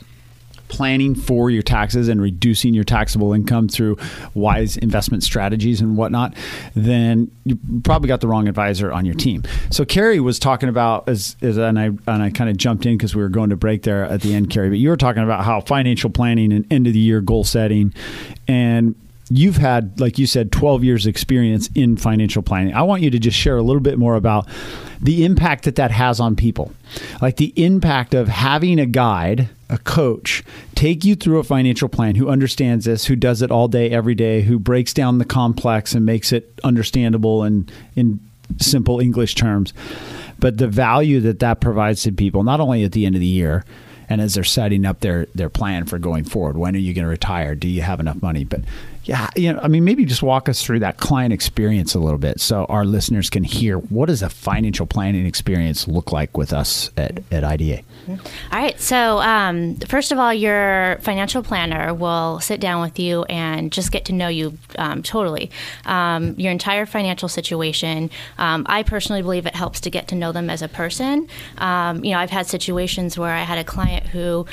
planning 0.71 1.15
for 1.15 1.51
your 1.51 1.63
taxes 1.63 2.09
and 2.09 2.23
reducing 2.23 2.73
your 2.73 2.85
taxable 2.85 3.33
income 3.33 3.69
through 3.69 3.99
wise 4.35 4.77
investment 4.77 5.23
strategies 5.23 5.81
and 5.81 5.97
whatnot, 5.97 6.35
then 6.75 7.31
you 7.45 7.59
probably 7.85 8.09
got 8.09 8.21
the 8.21 8.29
wrong 8.29 8.49
advisor 8.49 8.93
on 8.93 9.05
your 9.05 9.15
team. 9.15 9.43
So 9.71 9.85
Carrie 9.85 10.21
was 10.21 10.39
talking 10.39 10.69
about 10.69 11.09
as, 11.09 11.37
as 11.43 11.57
and 11.57 11.79
I 11.79 11.87
and 11.87 12.23
I 12.23 12.31
kind 12.31 12.49
of 12.49 12.57
jumped 12.57 12.87
in 12.87 12.97
because 12.97 13.15
we 13.15 13.23
were 13.23 13.29
going 13.29 13.51
to 13.51 13.57
break 13.57 13.83
there 13.83 14.05
at 14.05 14.23
the 14.23 14.35
end, 14.35 14.51
Carrie. 14.51 14.71
But 14.71 14.79
you 14.79 14.89
were 14.89 14.97
talking 14.97 15.23
about 15.23 15.45
how 15.45 15.61
financial 15.61 16.11
planning 16.11 16.53
and 16.53 16.71
end 16.73 16.87
of 16.87 16.93
the 16.93 16.99
year 16.99 17.21
goal 17.21 17.45
setting 17.45 17.93
and 18.49 18.95
you've 19.31 19.57
had 19.57 19.99
like 20.01 20.19
you 20.19 20.27
said 20.27 20.51
12 20.51 20.83
years 20.83 21.07
experience 21.07 21.71
in 21.75 21.97
financial 21.97 22.43
planning 22.43 22.75
i 22.75 22.83
want 22.83 23.01
you 23.01 23.11
to 23.11 23.19
just 23.19 23.39
share 23.39 23.57
a 23.57 23.63
little 23.63 23.81
bit 23.81 23.97
more 23.97 24.17
about 24.17 24.47
the 25.01 25.25
impact 25.25 25.65
that 25.65 25.77
that 25.77 25.93
has 25.93 26.19
on 26.19 26.35
people 26.35 26.73
like 27.23 27.37
the 27.37 27.53
impact 27.57 28.13
of 28.13 28.27
having 28.27 28.81
a 28.81 28.87
guide 28.87 29.49
a 29.71 29.79
coach 29.79 30.43
take 30.75 31.05
you 31.05 31.15
through 31.15 31.39
a 31.39 31.45
financial 31.45 31.89
plan 31.89 32.17
who 32.17 32.29
understands 32.29 32.85
this 32.85 33.07
who 33.07 33.17
does 33.17 33.41
it 33.41 33.51
all 33.51 33.69
day 33.69 33.91
every 33.91 34.15
day 34.15 34.43
who 34.43 34.59
breaks 34.59 34.93
down 34.93 35.19
the 35.19 35.25
complex 35.25 35.95
and 35.95 36.05
makes 36.05 36.33
it 36.33 36.59
understandable 36.65 37.43
and 37.43 37.71
in 37.97 38.21
simple 38.59 39.01
english 39.01 39.35
terms. 39.35 39.73
But 40.39 40.59
the 40.59 40.69
value 40.69 41.21
that 41.21 41.39
that 41.39 41.61
provides 41.61 42.03
to 42.03 42.13
people 42.13 42.43
not 42.43 42.61
only 42.61 42.85
at 42.85 42.93
the 42.93 43.07
end 43.07 43.15
of 43.15 43.21
the 43.21 43.27
year 43.27 43.65
and 44.09 44.21
as 44.21 44.35
they're 44.35 44.45
setting 44.45 44.85
up 44.85 45.01
their 45.01 45.27
their 45.35 45.51
plan 45.51 45.87
for 45.87 45.99
going 45.99 46.25
forward 46.25 46.57
when 46.57 46.75
are 46.75 46.81
you 46.81 46.93
going 46.93 47.05
to 47.05 47.11
retire? 47.11 47.55
Do 47.55 47.69
you 47.69 47.83
have 47.83 48.01
enough 48.01 48.21
money? 48.21 48.45
But 48.45 48.63
yeah 49.05 49.29
you 49.37 49.53
know 49.53 49.59
i 49.63 49.69
mean 49.69 49.85
maybe 49.85 50.05
just 50.05 50.23
walk 50.23 50.49
us 50.49 50.63
through 50.63 50.79
that 50.79 50.99
client 50.99 51.33
experience 51.33 51.95
a 51.95 51.99
little 51.99 52.19
bit 52.19 52.41
so 52.41 52.65
our 52.67 52.85
listeners 52.85 53.31
can 53.31 53.45
hear 53.45 53.79
what 53.79 54.07
does 54.07 54.23
a 54.23 54.29
financial 54.29 54.87
planning 54.87 55.27
experience 55.27 55.89
look 55.89 56.13
like 56.13 56.37
with 56.37 56.53
us 56.53 56.91
at, 56.97 57.23
at 57.31 57.45
ida 57.45 57.83
All 58.53 58.59
right. 58.59 58.81
So, 58.81 59.19
um, 59.21 59.77
first 59.77 60.13
of 60.13 60.19
all, 60.19 60.33
your 60.33 60.99
financial 61.01 61.43
planner 61.43 61.95
will 61.95 62.41
sit 62.41 62.61
down 62.61 62.81
with 62.81 62.99
you 62.99 63.25
and 63.25 63.71
just 63.71 63.93
get 63.93 64.07
to 64.07 64.13
know 64.13 64.29
you 64.29 64.59
um, 64.79 65.03
totally, 65.03 65.51
um, 65.85 66.35
your 66.39 66.51
entire 66.51 66.87
financial 66.87 67.29
situation. 67.29 68.11
Um, 68.39 68.67
I 68.69 68.83
personally 68.83 69.23
believe 69.23 69.47
it 69.47 69.55
helps 69.55 69.81
to 69.83 69.91
get 69.91 70.09
to 70.09 70.15
know 70.15 70.33
them 70.33 70.51
as 70.51 70.63
a 70.63 70.69
person. 70.69 71.29
Um, 71.59 72.05
you 72.05 72.13
know, 72.13 72.19
I've 72.19 72.31
had 72.31 72.47
situations 72.47 73.19
where 73.19 73.33
I 73.33 73.43
had 73.43 73.59
a 73.59 73.65
client 73.65 74.07
who. 74.07 74.47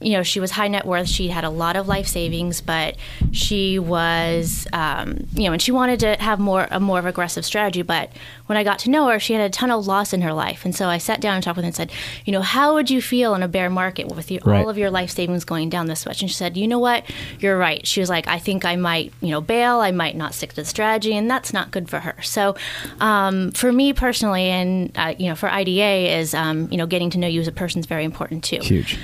Um, 0.00 0.06
you 0.06 0.12
know, 0.16 0.22
she 0.22 0.40
was 0.40 0.52
high 0.52 0.68
net 0.68 0.86
worth. 0.86 1.08
She 1.08 1.28
had 1.28 1.44
a 1.44 1.50
lot 1.50 1.76
of 1.76 1.88
life 1.88 2.06
savings, 2.06 2.60
but 2.60 2.96
she 3.32 3.78
was, 3.78 4.66
um, 4.72 5.26
you 5.34 5.44
know, 5.44 5.52
and 5.52 5.60
she 5.62 5.72
wanted 5.72 6.00
to 6.00 6.16
have 6.16 6.38
more 6.38 6.66
a 6.70 6.80
more 6.80 6.98
of 6.98 7.06
aggressive 7.06 7.44
strategy. 7.44 7.82
But 7.82 8.10
when 8.46 8.56
I 8.56 8.64
got 8.64 8.78
to 8.80 8.90
know 8.90 9.08
her, 9.08 9.20
she 9.20 9.34
had 9.34 9.42
a 9.42 9.50
ton 9.50 9.70
of 9.70 9.86
loss 9.86 10.12
in 10.12 10.22
her 10.22 10.32
life, 10.32 10.64
and 10.64 10.74
so 10.74 10.88
I 10.88 10.98
sat 10.98 11.20
down 11.20 11.34
and 11.34 11.44
talked 11.44 11.56
with 11.56 11.64
her 11.64 11.68
and 11.68 11.74
said, 11.76 11.92
you 12.24 12.32
know, 12.32 12.40
how 12.42 12.74
would 12.74 12.90
you 12.90 13.00
feel 13.02 13.34
in 13.34 13.42
a 13.42 13.48
bear 13.48 13.70
market 13.70 14.08
with 14.08 14.30
you, 14.30 14.40
Right. 14.44 14.60
all 14.62 14.68
of 14.68 14.76
your 14.78 14.90
life 14.90 15.10
savings 15.10 15.44
going 15.44 15.68
down 15.70 15.86
this 15.86 16.06
much? 16.06 16.20
And 16.22 16.30
she 16.30 16.34
said, 16.34 16.56
you 16.56 16.66
know 16.66 16.78
what, 16.78 17.04
you're 17.38 17.56
right. 17.58 17.86
She 17.86 18.00
was 18.00 18.08
like, 18.08 18.26
I 18.26 18.38
think 18.38 18.64
I 18.64 18.76
might, 18.76 19.12
you 19.20 19.28
know, 19.30 19.40
bail. 19.40 19.78
I 19.80 19.90
might 19.92 20.16
not 20.16 20.34
stick 20.34 20.50
to 20.50 20.56
the 20.56 20.64
strategy, 20.64 21.14
and 21.14 21.30
that's 21.30 21.52
not 21.52 21.70
good 21.70 21.88
for 21.88 22.00
her. 22.00 22.16
So, 22.22 22.56
um, 23.00 23.52
for 23.52 23.70
me 23.72 23.92
personally, 23.92 24.44
and 24.46 24.90
uh, 24.96 25.14
you 25.18 25.28
know, 25.28 25.34
for 25.34 25.48
IDA, 25.50 26.18
is 26.18 26.34
um, 26.34 26.68
you 26.70 26.76
know, 26.78 26.86
getting 26.86 27.10
to 27.10 27.18
know 27.18 27.28
you 27.28 27.40
as 27.40 27.48
a 27.48 27.52
person 27.52 27.78
is 27.80 27.86
very 27.86 28.04
important 28.04 28.42
too. 28.44 28.58
Huge. 28.62 28.98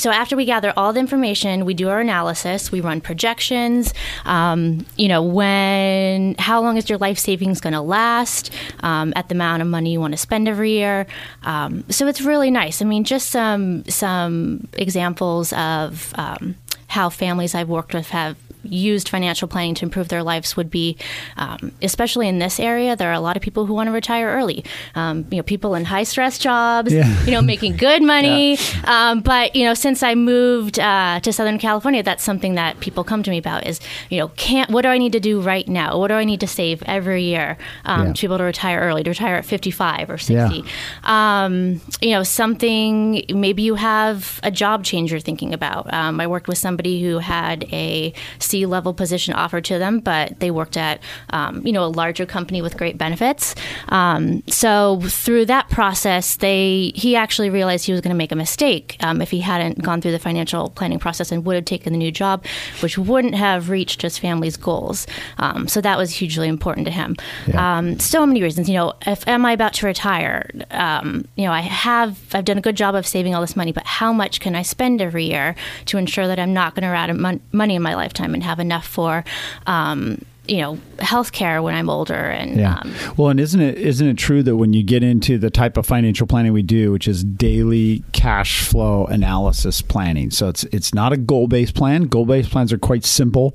So 0.00 0.10
after 0.10 0.34
we 0.34 0.46
gather 0.46 0.72
all 0.78 0.94
the 0.94 1.00
information, 1.00 1.66
we 1.66 1.74
do 1.74 1.90
our 1.90 2.00
analysis. 2.00 2.72
We 2.72 2.80
run 2.80 3.02
projections. 3.02 3.92
Um, 4.24 4.86
you 4.96 5.08
know, 5.08 5.22
when 5.22 6.36
how 6.38 6.62
long 6.62 6.78
is 6.78 6.88
your 6.88 6.96
life 6.96 7.18
savings 7.18 7.60
going 7.60 7.74
to 7.74 7.82
last? 7.82 8.50
Um, 8.80 9.12
at 9.14 9.28
the 9.28 9.34
amount 9.34 9.60
of 9.60 9.68
money 9.68 9.92
you 9.92 10.00
want 10.00 10.14
to 10.14 10.16
spend 10.16 10.48
every 10.48 10.70
year. 10.70 11.06
Um, 11.42 11.84
so 11.90 12.06
it's 12.06 12.22
really 12.22 12.50
nice. 12.50 12.80
I 12.80 12.86
mean, 12.86 13.04
just 13.04 13.30
some 13.30 13.84
some 13.88 14.68
examples 14.72 15.52
of 15.52 16.14
um, 16.16 16.54
how 16.86 17.10
families 17.10 17.54
I've 17.54 17.68
worked 17.68 17.92
with 17.92 18.08
have 18.08 18.38
used 18.62 19.08
financial 19.08 19.48
planning 19.48 19.74
to 19.74 19.84
improve 19.84 20.08
their 20.08 20.22
lives 20.22 20.56
would 20.56 20.70
be, 20.70 20.96
um, 21.36 21.72
especially 21.82 22.28
in 22.28 22.38
this 22.38 22.60
area, 22.60 22.96
there 22.96 23.10
are 23.10 23.14
a 23.14 23.20
lot 23.20 23.36
of 23.36 23.42
people 23.42 23.66
who 23.66 23.74
want 23.74 23.88
to 23.88 23.92
retire 23.92 24.28
early. 24.28 24.64
Um, 24.94 25.26
you 25.30 25.38
know, 25.38 25.42
people 25.42 25.74
in 25.74 25.84
high 25.84 26.02
stress 26.02 26.38
jobs, 26.38 26.92
yeah. 26.92 27.24
you 27.24 27.32
know, 27.32 27.42
making 27.42 27.76
good 27.76 28.02
money. 28.02 28.58
Yeah. 28.70 29.10
Um, 29.10 29.20
but 29.20 29.56
you 29.56 29.64
know, 29.64 29.74
since 29.74 30.02
I 30.02 30.14
moved 30.14 30.78
uh, 30.78 31.20
to 31.20 31.32
Southern 31.32 31.58
California, 31.58 32.02
that's 32.02 32.22
something 32.22 32.54
that 32.54 32.78
people 32.80 33.04
come 33.04 33.22
to 33.22 33.30
me 33.30 33.38
about 33.38 33.66
is, 33.66 33.80
you 34.10 34.18
know, 34.18 34.28
can't 34.28 34.70
what 34.70 34.82
do 34.82 34.88
I 34.88 34.98
need 34.98 35.12
to 35.12 35.20
do 35.20 35.40
right 35.40 35.66
now? 35.66 35.98
What 35.98 36.08
do 36.08 36.14
I 36.14 36.24
need 36.24 36.40
to 36.40 36.46
save 36.46 36.82
every 36.84 37.24
year 37.24 37.56
um, 37.84 38.08
yeah. 38.08 38.12
to 38.12 38.20
be 38.20 38.26
able 38.26 38.38
to 38.38 38.44
retire 38.44 38.80
early, 38.80 39.02
to 39.02 39.10
retire 39.10 39.36
at 39.36 39.44
55 39.44 40.10
or 40.10 40.18
60? 40.18 40.64
Um, 41.04 41.80
you 42.00 42.10
know, 42.10 42.22
something 42.22 43.24
maybe 43.32 43.62
you 43.62 43.74
have 43.74 44.40
a 44.42 44.50
job 44.50 44.84
change 44.84 45.10
you're 45.10 45.20
thinking 45.20 45.52
about. 45.54 45.92
Um, 45.92 46.20
I 46.20 46.26
worked 46.26 46.48
with 46.48 46.58
somebody 46.58 47.02
who 47.02 47.18
had 47.18 47.64
a 47.72 48.12
C 48.50 48.66
level 48.66 48.92
position 48.92 49.34
offered 49.34 49.64
to 49.66 49.78
them, 49.78 50.00
but 50.00 50.40
they 50.40 50.50
worked 50.50 50.76
at 50.76 51.00
um, 51.30 51.64
you 51.66 51.72
know 51.72 51.84
a 51.84 51.92
larger 52.02 52.26
company 52.26 52.62
with 52.62 52.76
great 52.76 52.98
benefits. 52.98 53.54
Um, 53.88 54.42
so 54.48 55.00
through 55.04 55.46
that 55.46 55.68
process, 55.70 56.36
they 56.36 56.92
he 56.94 57.16
actually 57.16 57.50
realized 57.50 57.86
he 57.86 57.92
was 57.92 58.00
going 58.00 58.14
to 58.14 58.18
make 58.18 58.32
a 58.32 58.36
mistake 58.36 58.96
um, 59.00 59.22
if 59.22 59.30
he 59.30 59.40
hadn't 59.40 59.82
gone 59.82 60.00
through 60.00 60.12
the 60.12 60.18
financial 60.18 60.70
planning 60.70 60.98
process 60.98 61.32
and 61.32 61.44
would 61.44 61.54
have 61.54 61.64
taken 61.64 61.92
the 61.92 61.98
new 61.98 62.10
job, 62.10 62.44
which 62.80 62.98
wouldn't 62.98 63.34
have 63.34 63.70
reached 63.70 64.02
his 64.02 64.18
family's 64.18 64.56
goals. 64.56 65.06
Um, 65.38 65.68
so 65.68 65.80
that 65.80 65.96
was 65.96 66.10
hugely 66.10 66.48
important 66.48 66.86
to 66.86 66.92
him. 66.92 67.16
Yeah. 67.46 67.78
Um, 67.78 67.98
so 67.98 68.26
many 68.26 68.42
reasons. 68.42 68.68
You 68.68 68.74
know, 68.74 68.92
if 69.06 69.26
am 69.28 69.46
I 69.46 69.52
about 69.52 69.74
to 69.74 69.86
retire? 69.86 70.50
Um, 70.70 71.26
you 71.36 71.44
know, 71.44 71.52
I 71.52 71.60
have 71.60 72.18
I've 72.34 72.44
done 72.44 72.58
a 72.58 72.62
good 72.62 72.76
job 72.76 72.94
of 72.94 73.06
saving 73.06 73.34
all 73.34 73.40
this 73.40 73.56
money, 73.56 73.72
but 73.72 73.86
how 73.86 74.12
much 74.12 74.40
can 74.40 74.54
I 74.54 74.62
spend 74.62 75.00
every 75.00 75.24
year 75.24 75.54
to 75.86 75.98
ensure 75.98 76.26
that 76.26 76.38
I'm 76.38 76.52
not 76.52 76.74
going 76.74 76.82
to 76.82 76.88
run 76.88 77.00
out 77.04 77.10
of 77.10 77.16
mon- 77.16 77.40
money 77.52 77.74
in 77.76 77.82
my 77.82 77.94
lifetime 77.94 78.34
and 78.40 78.44
have 78.44 78.58
enough 78.58 78.86
for 78.86 79.22
um, 79.66 80.24
you 80.48 80.56
know 80.56 80.78
healthcare 80.96 81.62
when 81.62 81.74
I'm 81.74 81.90
older 81.90 82.14
and 82.14 82.56
yeah. 82.56 82.78
Um, 82.78 82.94
well 83.16 83.28
and 83.28 83.38
isn't 83.38 83.60
it 83.60 83.76
isn't 83.78 84.06
it 84.06 84.16
true 84.16 84.42
that 84.42 84.56
when 84.56 84.72
you 84.72 84.82
get 84.82 85.02
into 85.02 85.38
the 85.38 85.50
type 85.50 85.76
of 85.76 85.86
financial 85.86 86.26
planning 86.26 86.52
we 86.52 86.62
do 86.62 86.90
which 86.90 87.06
is 87.06 87.22
daily 87.22 88.02
cash 88.12 88.64
flow 88.64 89.04
analysis 89.06 89.82
planning 89.82 90.30
so 90.30 90.48
it's 90.48 90.64
it's 90.64 90.94
not 90.94 91.12
a 91.12 91.18
goal 91.18 91.46
based 91.46 91.74
plan 91.74 92.04
goal 92.04 92.24
based 92.24 92.50
plans 92.50 92.72
are 92.72 92.78
quite 92.78 93.04
simple 93.04 93.54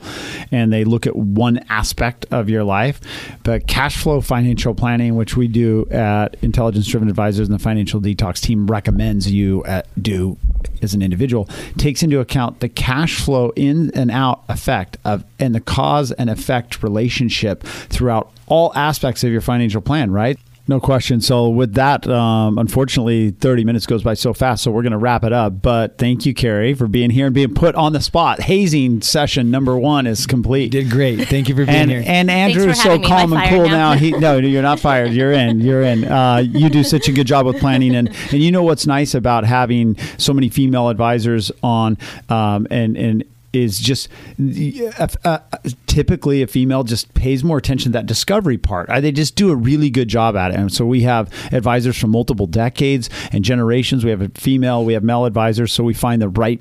and 0.51 0.71
they 0.71 0.85
look 0.85 1.07
at 1.07 1.15
one 1.15 1.57
aspect 1.69 2.25
of 2.31 2.49
your 2.49 2.63
life 2.63 3.01
but 3.43 3.67
cash 3.67 4.01
flow 4.01 4.21
financial 4.21 4.75
planning 4.75 5.15
which 5.15 5.35
we 5.35 5.47
do 5.47 5.85
at 5.89 6.37
intelligence 6.43 6.87
driven 6.87 7.09
advisors 7.09 7.49
and 7.49 7.59
the 7.59 7.61
financial 7.61 7.99
detox 7.99 8.39
team 8.39 8.67
recommends 8.67 9.29
you 9.29 9.65
at, 9.65 9.87
do 10.01 10.37
as 10.81 10.93
an 10.93 11.01
individual 11.01 11.49
takes 11.77 12.03
into 12.03 12.19
account 12.19 12.59
the 12.59 12.69
cash 12.69 13.19
flow 13.19 13.51
in 13.55 13.91
and 13.95 14.11
out 14.11 14.43
effect 14.49 14.97
of 15.05 15.23
and 15.39 15.53
the 15.53 15.59
cause 15.59 16.11
and 16.13 16.29
effect 16.29 16.83
relationship 16.83 17.63
throughout 17.63 18.31
all 18.47 18.71
aspects 18.75 19.23
of 19.23 19.31
your 19.31 19.41
financial 19.41 19.81
plan, 19.81 20.11
right? 20.11 20.37
No 20.67 20.79
question. 20.79 21.21
So, 21.21 21.49
with 21.49 21.75
that, 21.75 22.07
um, 22.07 22.57
unfortunately, 22.57 23.31
30 23.31 23.63
minutes 23.63 23.85
goes 23.85 24.01
by 24.01 24.15
so 24.15 24.33
fast. 24.33 24.63
So, 24.63 24.71
we're 24.71 24.81
going 24.81 24.93
to 24.93 24.97
wrap 24.97 25.23
it 25.23 25.31
up. 25.31 25.61
But 25.61 25.99
thank 25.99 26.25
you, 26.25 26.33
Carrie, 26.33 26.73
for 26.73 26.87
being 26.87 27.11
here 27.11 27.27
and 27.27 27.35
being 27.35 27.53
put 27.53 27.75
on 27.75 27.93
the 27.93 28.01
spot. 28.01 28.41
Hazing 28.41 29.01
session 29.01 29.51
number 29.51 29.77
one 29.77 30.07
is 30.07 30.25
complete. 30.25 30.71
Did 30.71 30.89
great. 30.89 31.27
Thank 31.27 31.49
you 31.49 31.55
for 31.55 31.65
being 31.65 31.77
and, 31.77 31.91
here. 31.91 32.03
And 32.05 32.31
Andrew 32.31 32.67
is 32.67 32.81
so 32.81 32.99
calm 32.99 33.31
and 33.33 33.49
cool 33.49 33.65
now. 33.65 33.93
now. 33.93 33.93
He, 33.93 34.11
no, 34.11 34.37
you're 34.37 34.63
not 34.63 34.79
fired. 34.79 35.11
You're 35.11 35.33
in. 35.33 35.61
You're 35.61 35.83
in. 35.83 36.03
Uh, 36.03 36.37
you 36.37 36.69
do 36.69 36.83
such 36.83 37.07
a 37.07 37.11
good 37.11 37.27
job 37.27 37.45
with 37.45 37.59
planning. 37.59 37.95
And, 37.95 38.09
and 38.31 38.41
you 38.41 38.51
know 38.51 38.63
what's 38.63 38.87
nice 38.87 39.13
about 39.13 39.45
having 39.45 39.97
so 40.17 40.33
many 40.33 40.49
female 40.49 40.89
advisors 40.89 41.51
on 41.61 41.97
um, 42.29 42.65
and, 42.71 42.97
and, 42.97 43.23
is 43.55 43.79
just 43.79 44.09
uh, 44.39 45.07
uh, 45.23 45.39
typically 45.87 46.41
a 46.41 46.47
female 46.47 46.83
just 46.83 47.13
pays 47.13 47.43
more 47.43 47.57
attention 47.57 47.91
to 47.91 47.97
that 47.97 48.05
discovery 48.05 48.57
part. 48.57 48.89
Uh, 48.89 48.99
they 48.99 49.11
just 49.11 49.35
do 49.35 49.51
a 49.51 49.55
really 49.55 49.89
good 49.89 50.07
job 50.07 50.35
at 50.35 50.51
it. 50.51 50.57
And 50.57 50.71
so 50.71 50.85
we 50.85 51.01
have 51.01 51.31
advisors 51.51 51.97
from 51.97 52.11
multiple 52.11 52.47
decades 52.47 53.09
and 53.31 53.43
generations. 53.43 54.03
We 54.03 54.11
have 54.11 54.21
a 54.21 54.29
female, 54.29 54.83
we 54.83 54.93
have 54.93 55.03
male 55.03 55.25
advisors. 55.25 55.73
So 55.73 55.83
we 55.83 55.93
find 55.93 56.21
the 56.21 56.29
right 56.29 56.59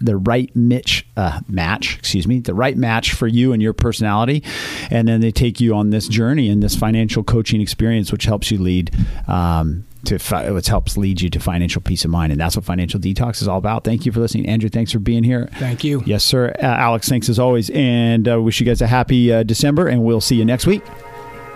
the 0.00 0.16
right 0.16 0.54
match, 0.56 1.06
uh, 1.16 1.40
match, 1.48 1.98
excuse 1.98 2.26
me, 2.26 2.40
the 2.40 2.54
right 2.54 2.76
match 2.76 3.12
for 3.12 3.26
you 3.26 3.52
and 3.52 3.60
your 3.60 3.72
personality, 3.72 4.42
and 4.90 5.06
then 5.08 5.20
they 5.20 5.30
take 5.30 5.60
you 5.60 5.74
on 5.74 5.90
this 5.90 6.08
journey 6.08 6.48
and 6.48 6.62
this 6.62 6.74
financial 6.74 7.22
coaching 7.22 7.60
experience, 7.60 8.10
which 8.10 8.24
helps 8.24 8.50
you 8.50 8.58
lead. 8.58 8.90
Um, 9.26 9.84
to 10.04 10.18
fi- 10.18 10.50
which 10.50 10.68
helps 10.68 10.96
lead 10.96 11.20
you 11.20 11.28
to 11.30 11.40
financial 11.40 11.82
peace 11.82 12.04
of 12.04 12.10
mind, 12.10 12.32
and 12.32 12.40
that's 12.40 12.56
what 12.56 12.64
financial 12.64 13.00
detox 13.00 13.42
is 13.42 13.48
all 13.48 13.58
about. 13.58 13.84
Thank 13.84 14.06
you 14.06 14.12
for 14.12 14.20
listening, 14.20 14.46
Andrew. 14.46 14.68
Thanks 14.68 14.92
for 14.92 14.98
being 14.98 15.24
here. 15.24 15.48
Thank 15.54 15.84
you. 15.84 16.02
Yes, 16.06 16.24
sir. 16.24 16.52
Uh, 16.58 16.66
Alex, 16.66 17.08
thanks 17.08 17.28
as 17.28 17.38
always, 17.38 17.70
and 17.70 18.28
uh, 18.28 18.40
wish 18.40 18.60
you 18.60 18.66
guys 18.66 18.80
a 18.80 18.86
happy 18.86 19.32
uh, 19.32 19.42
December, 19.42 19.88
and 19.88 20.02
we'll 20.04 20.20
see 20.20 20.36
you 20.36 20.44
next 20.44 20.66
week. 20.66 20.82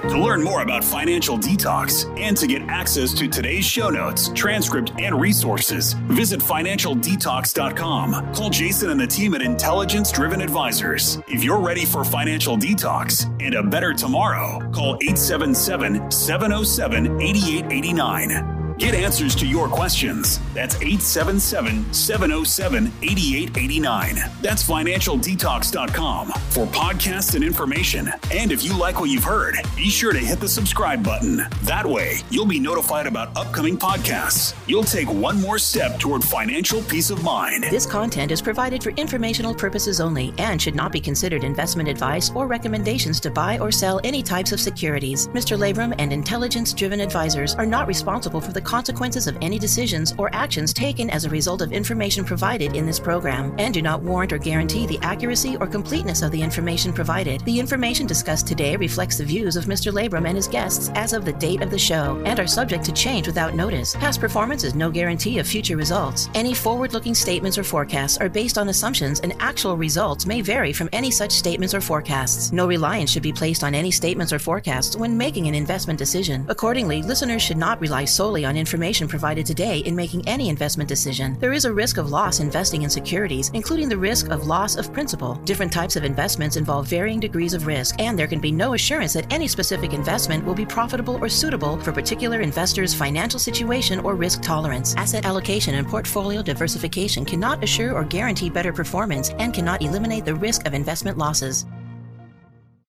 To 0.03 0.19
learn 0.19 0.43
more 0.43 0.62
about 0.62 0.83
Financial 0.83 1.38
Detox 1.38 2.12
and 2.19 2.37
to 2.37 2.49
get 2.49 2.62
access 2.62 3.15
to 3.15 3.29
today's 3.29 3.65
show 3.65 3.88
notes, 3.88 4.31
transcript, 4.35 4.93
and 4.99 5.21
resources, 5.21 5.93
visit 5.93 6.41
financialdetox.com. 6.41 8.35
Call 8.35 8.51
Jason 8.51 8.91
and 8.91 9.01
the 9.01 9.07
team 9.07 9.35
at 9.35 9.43
Intelligence 9.43 10.11
Driven 10.11 10.41
Advisors. 10.43 11.19
If 11.29 11.45
you're 11.45 11.61
ready 11.61 11.85
for 11.85 12.05
financial 12.05 12.57
detox 12.59 13.27
and 13.41 13.55
a 13.55 13.62
better 13.62 13.95
tomorrow, 13.95 14.59
call 14.73 14.97
877 14.97 16.11
707 16.11 17.21
8889. 17.21 18.62
Get 18.83 18.97
answers 18.97 19.37
to 19.37 19.47
your 19.47 19.68
questions. 19.68 20.40
That's 20.55 20.75
877 20.75 21.95
707 21.95 22.87
8889. 23.01 24.16
That's 24.42 24.68
financialdetox.com 24.68 26.33
for 26.51 26.66
podcasts 26.66 27.37
and 27.37 27.45
information. 27.45 28.11
And 28.33 28.51
if 28.51 28.64
you 28.64 28.77
like 28.77 28.99
what 28.99 29.09
you've 29.09 29.23
heard, 29.23 29.55
be 29.77 29.88
sure 29.88 30.12
to 30.12 30.18
hit 30.18 30.40
the 30.40 30.49
subscribe 30.49 31.05
button. 31.05 31.42
That 31.62 31.87
way, 31.87 32.16
you'll 32.29 32.45
be 32.45 32.59
notified 32.59 33.07
about 33.07 33.37
upcoming 33.37 33.79
podcasts. 33.79 34.57
You'll 34.66 34.83
take 34.83 35.09
one 35.09 35.40
more 35.40 35.61
step 35.61 36.01
toward 36.01 36.25
financial 36.25 36.83
peace 36.83 37.11
of 37.11 37.23
mind. 37.23 37.62
This 37.71 37.87
content 37.87 38.33
is 38.33 38.42
provided 38.42 38.83
for 38.83 38.90
informational 38.90 39.55
purposes 39.55 40.01
only 40.01 40.35
and 40.38 40.61
should 40.61 40.75
not 40.75 40.90
be 40.90 41.01
considered 41.01 41.45
investment 41.45 41.88
advice 41.88 42.33
or 42.35 42.49
recommendations 42.49 43.21
to 43.21 43.31
buy 43.31 43.61
or 43.61 43.71
sell 43.71 44.01
any 44.03 44.25
types 44.25 44.51
of 44.51 44.59
securities. 44.59 45.29
Mr. 45.29 45.57
Labrum 45.57 45.95
and 46.01 46.12
intelligence 46.12 46.75
driven 46.75 47.01
advisors 47.01 47.55
are 47.55 47.64
not 47.64 47.87
responsible 47.87 48.40
for 48.40 48.51
the 48.51 48.72
consequences 48.73 49.27
of 49.27 49.37
any 49.43 49.59
decisions 49.59 50.15
or 50.17 50.35
actions 50.35 50.73
taken 50.73 51.11
as 51.11 51.27
a 51.27 51.29
result 51.29 51.61
of 51.61 51.73
information 51.73 52.25
provided 52.25 52.75
in 52.75 52.87
this 52.87 52.99
program 52.99 53.55
and 53.59 53.75
do 53.75 53.83
not 53.83 54.01
warrant 54.03 54.33
or 54.33 54.39
guarantee 54.39 54.87
the 54.87 54.99
accuracy 55.03 55.59
or 55.59 55.67
completeness 55.67 56.23
of 56.23 56.33
the 56.33 56.41
information 56.41 56.91
provided. 56.91 57.45
The 57.45 57.61
information 57.61 58.07
discussed 58.07 58.47
today 58.47 58.77
reflects 58.77 59.19
the 59.19 59.27
views 59.27 59.57
of 59.57 59.67
Mr. 59.67 59.93
Labrum 59.93 60.27
and 60.27 60.37
his 60.37 60.49
guests 60.49 60.91
as 60.95 61.13
of 61.13 61.27
the 61.27 61.35
date 61.35 61.61
of 61.61 61.71
the 61.71 61.79
show 61.79 62.23
and 62.25 62.41
are 62.41 62.47
subject 62.47 62.83
to 62.87 62.93
change 62.93 63.27
without 63.27 63.55
notice. 63.55 63.95
Past 63.97 64.21
performance 64.21 64.65
is 64.65 64.75
no 64.75 64.91
guarantee 64.91 65.39
of 65.39 65.47
future 65.47 65.77
results. 65.77 66.31
Any 66.33 66.55
forward 66.55 66.95
looking 66.95 67.15
statements 67.15 67.59
or 67.59 67.65
forecasts 67.65 68.17
are 68.17 68.31
based 68.31 68.57
on 68.57 68.71
assumptions, 68.71 69.21
and 69.21 69.35
actual 69.39 69.77
results 69.77 70.25
may 70.25 70.41
vary 70.41 70.73
from 70.73 70.89
any 70.95 71.11
such 71.11 71.33
statements 71.33 71.75
or 71.75 71.83
forecasts. 71.83 72.53
No 72.53 72.67
reliance 72.67 73.11
should 73.11 73.23
be 73.23 73.35
placed 73.35 73.65
on 73.65 73.75
any 73.75 73.91
statements 73.91 74.33
or 74.33 74.39
forecasts 74.39 74.97
when 74.97 75.19
making 75.19 75.47
an 75.47 75.55
investment 75.55 75.99
decision. 75.99 76.47
Accordingly, 76.49 77.03
listeners 77.03 77.43
should 77.43 77.59
not 77.59 77.79
rely 77.79 78.07
solely 78.07 78.47
on 78.47 78.62
information 78.62 79.09
provided 79.09 79.44
today 79.44 79.81
in 79.81 79.94
making 79.94 80.27
any 80.29 80.48
investment 80.48 80.88
decision. 80.88 81.37
There 81.40 81.53
is 81.53 81.64
a 81.64 81.72
risk 81.83 81.98
of 81.98 82.11
loss 82.11 82.38
investing 82.38 82.83
in 82.83 82.90
securities, 82.90 83.51
including 83.55 83.88
the 83.88 83.98
risk 83.98 84.31
of 84.31 84.46
loss 84.46 84.77
of 84.77 84.92
principal. 84.92 85.35
Different 85.44 85.72
types 85.72 85.96
of 85.96 86.05
investments 86.05 86.57
involve 86.57 86.87
varying 86.87 87.18
degrees 87.18 87.55
of 87.55 87.66
risk, 87.66 87.96
and 87.98 88.16
there 88.16 88.29
can 88.29 88.40
be 88.40 88.53
no 88.53 88.75
assurance 88.75 89.12
that 89.14 89.31
any 89.33 89.48
specific 89.48 89.92
investment 89.92 90.44
will 90.44 90.55
be 90.55 90.64
profitable 90.64 91.18
or 91.20 91.29
suitable 91.29 91.77
for 91.81 91.90
particular 91.90 92.40
investors' 92.40 92.94
financial 92.94 93.40
situation 93.40 93.98
or 93.98 94.14
risk 94.14 94.40
tolerance. 94.42 94.94
Asset 94.96 95.25
allocation 95.25 95.75
and 95.75 95.88
portfolio 95.88 96.40
diversification 96.40 97.25
cannot 97.25 97.64
assure 97.64 97.92
or 97.92 98.05
guarantee 98.05 98.48
better 98.48 98.72
performance 98.72 99.31
and 99.40 99.53
cannot 99.53 99.83
eliminate 99.83 100.25
the 100.25 100.35
risk 100.37 100.66
of 100.66 100.72
investment 100.72 101.18
losses. 101.18 101.66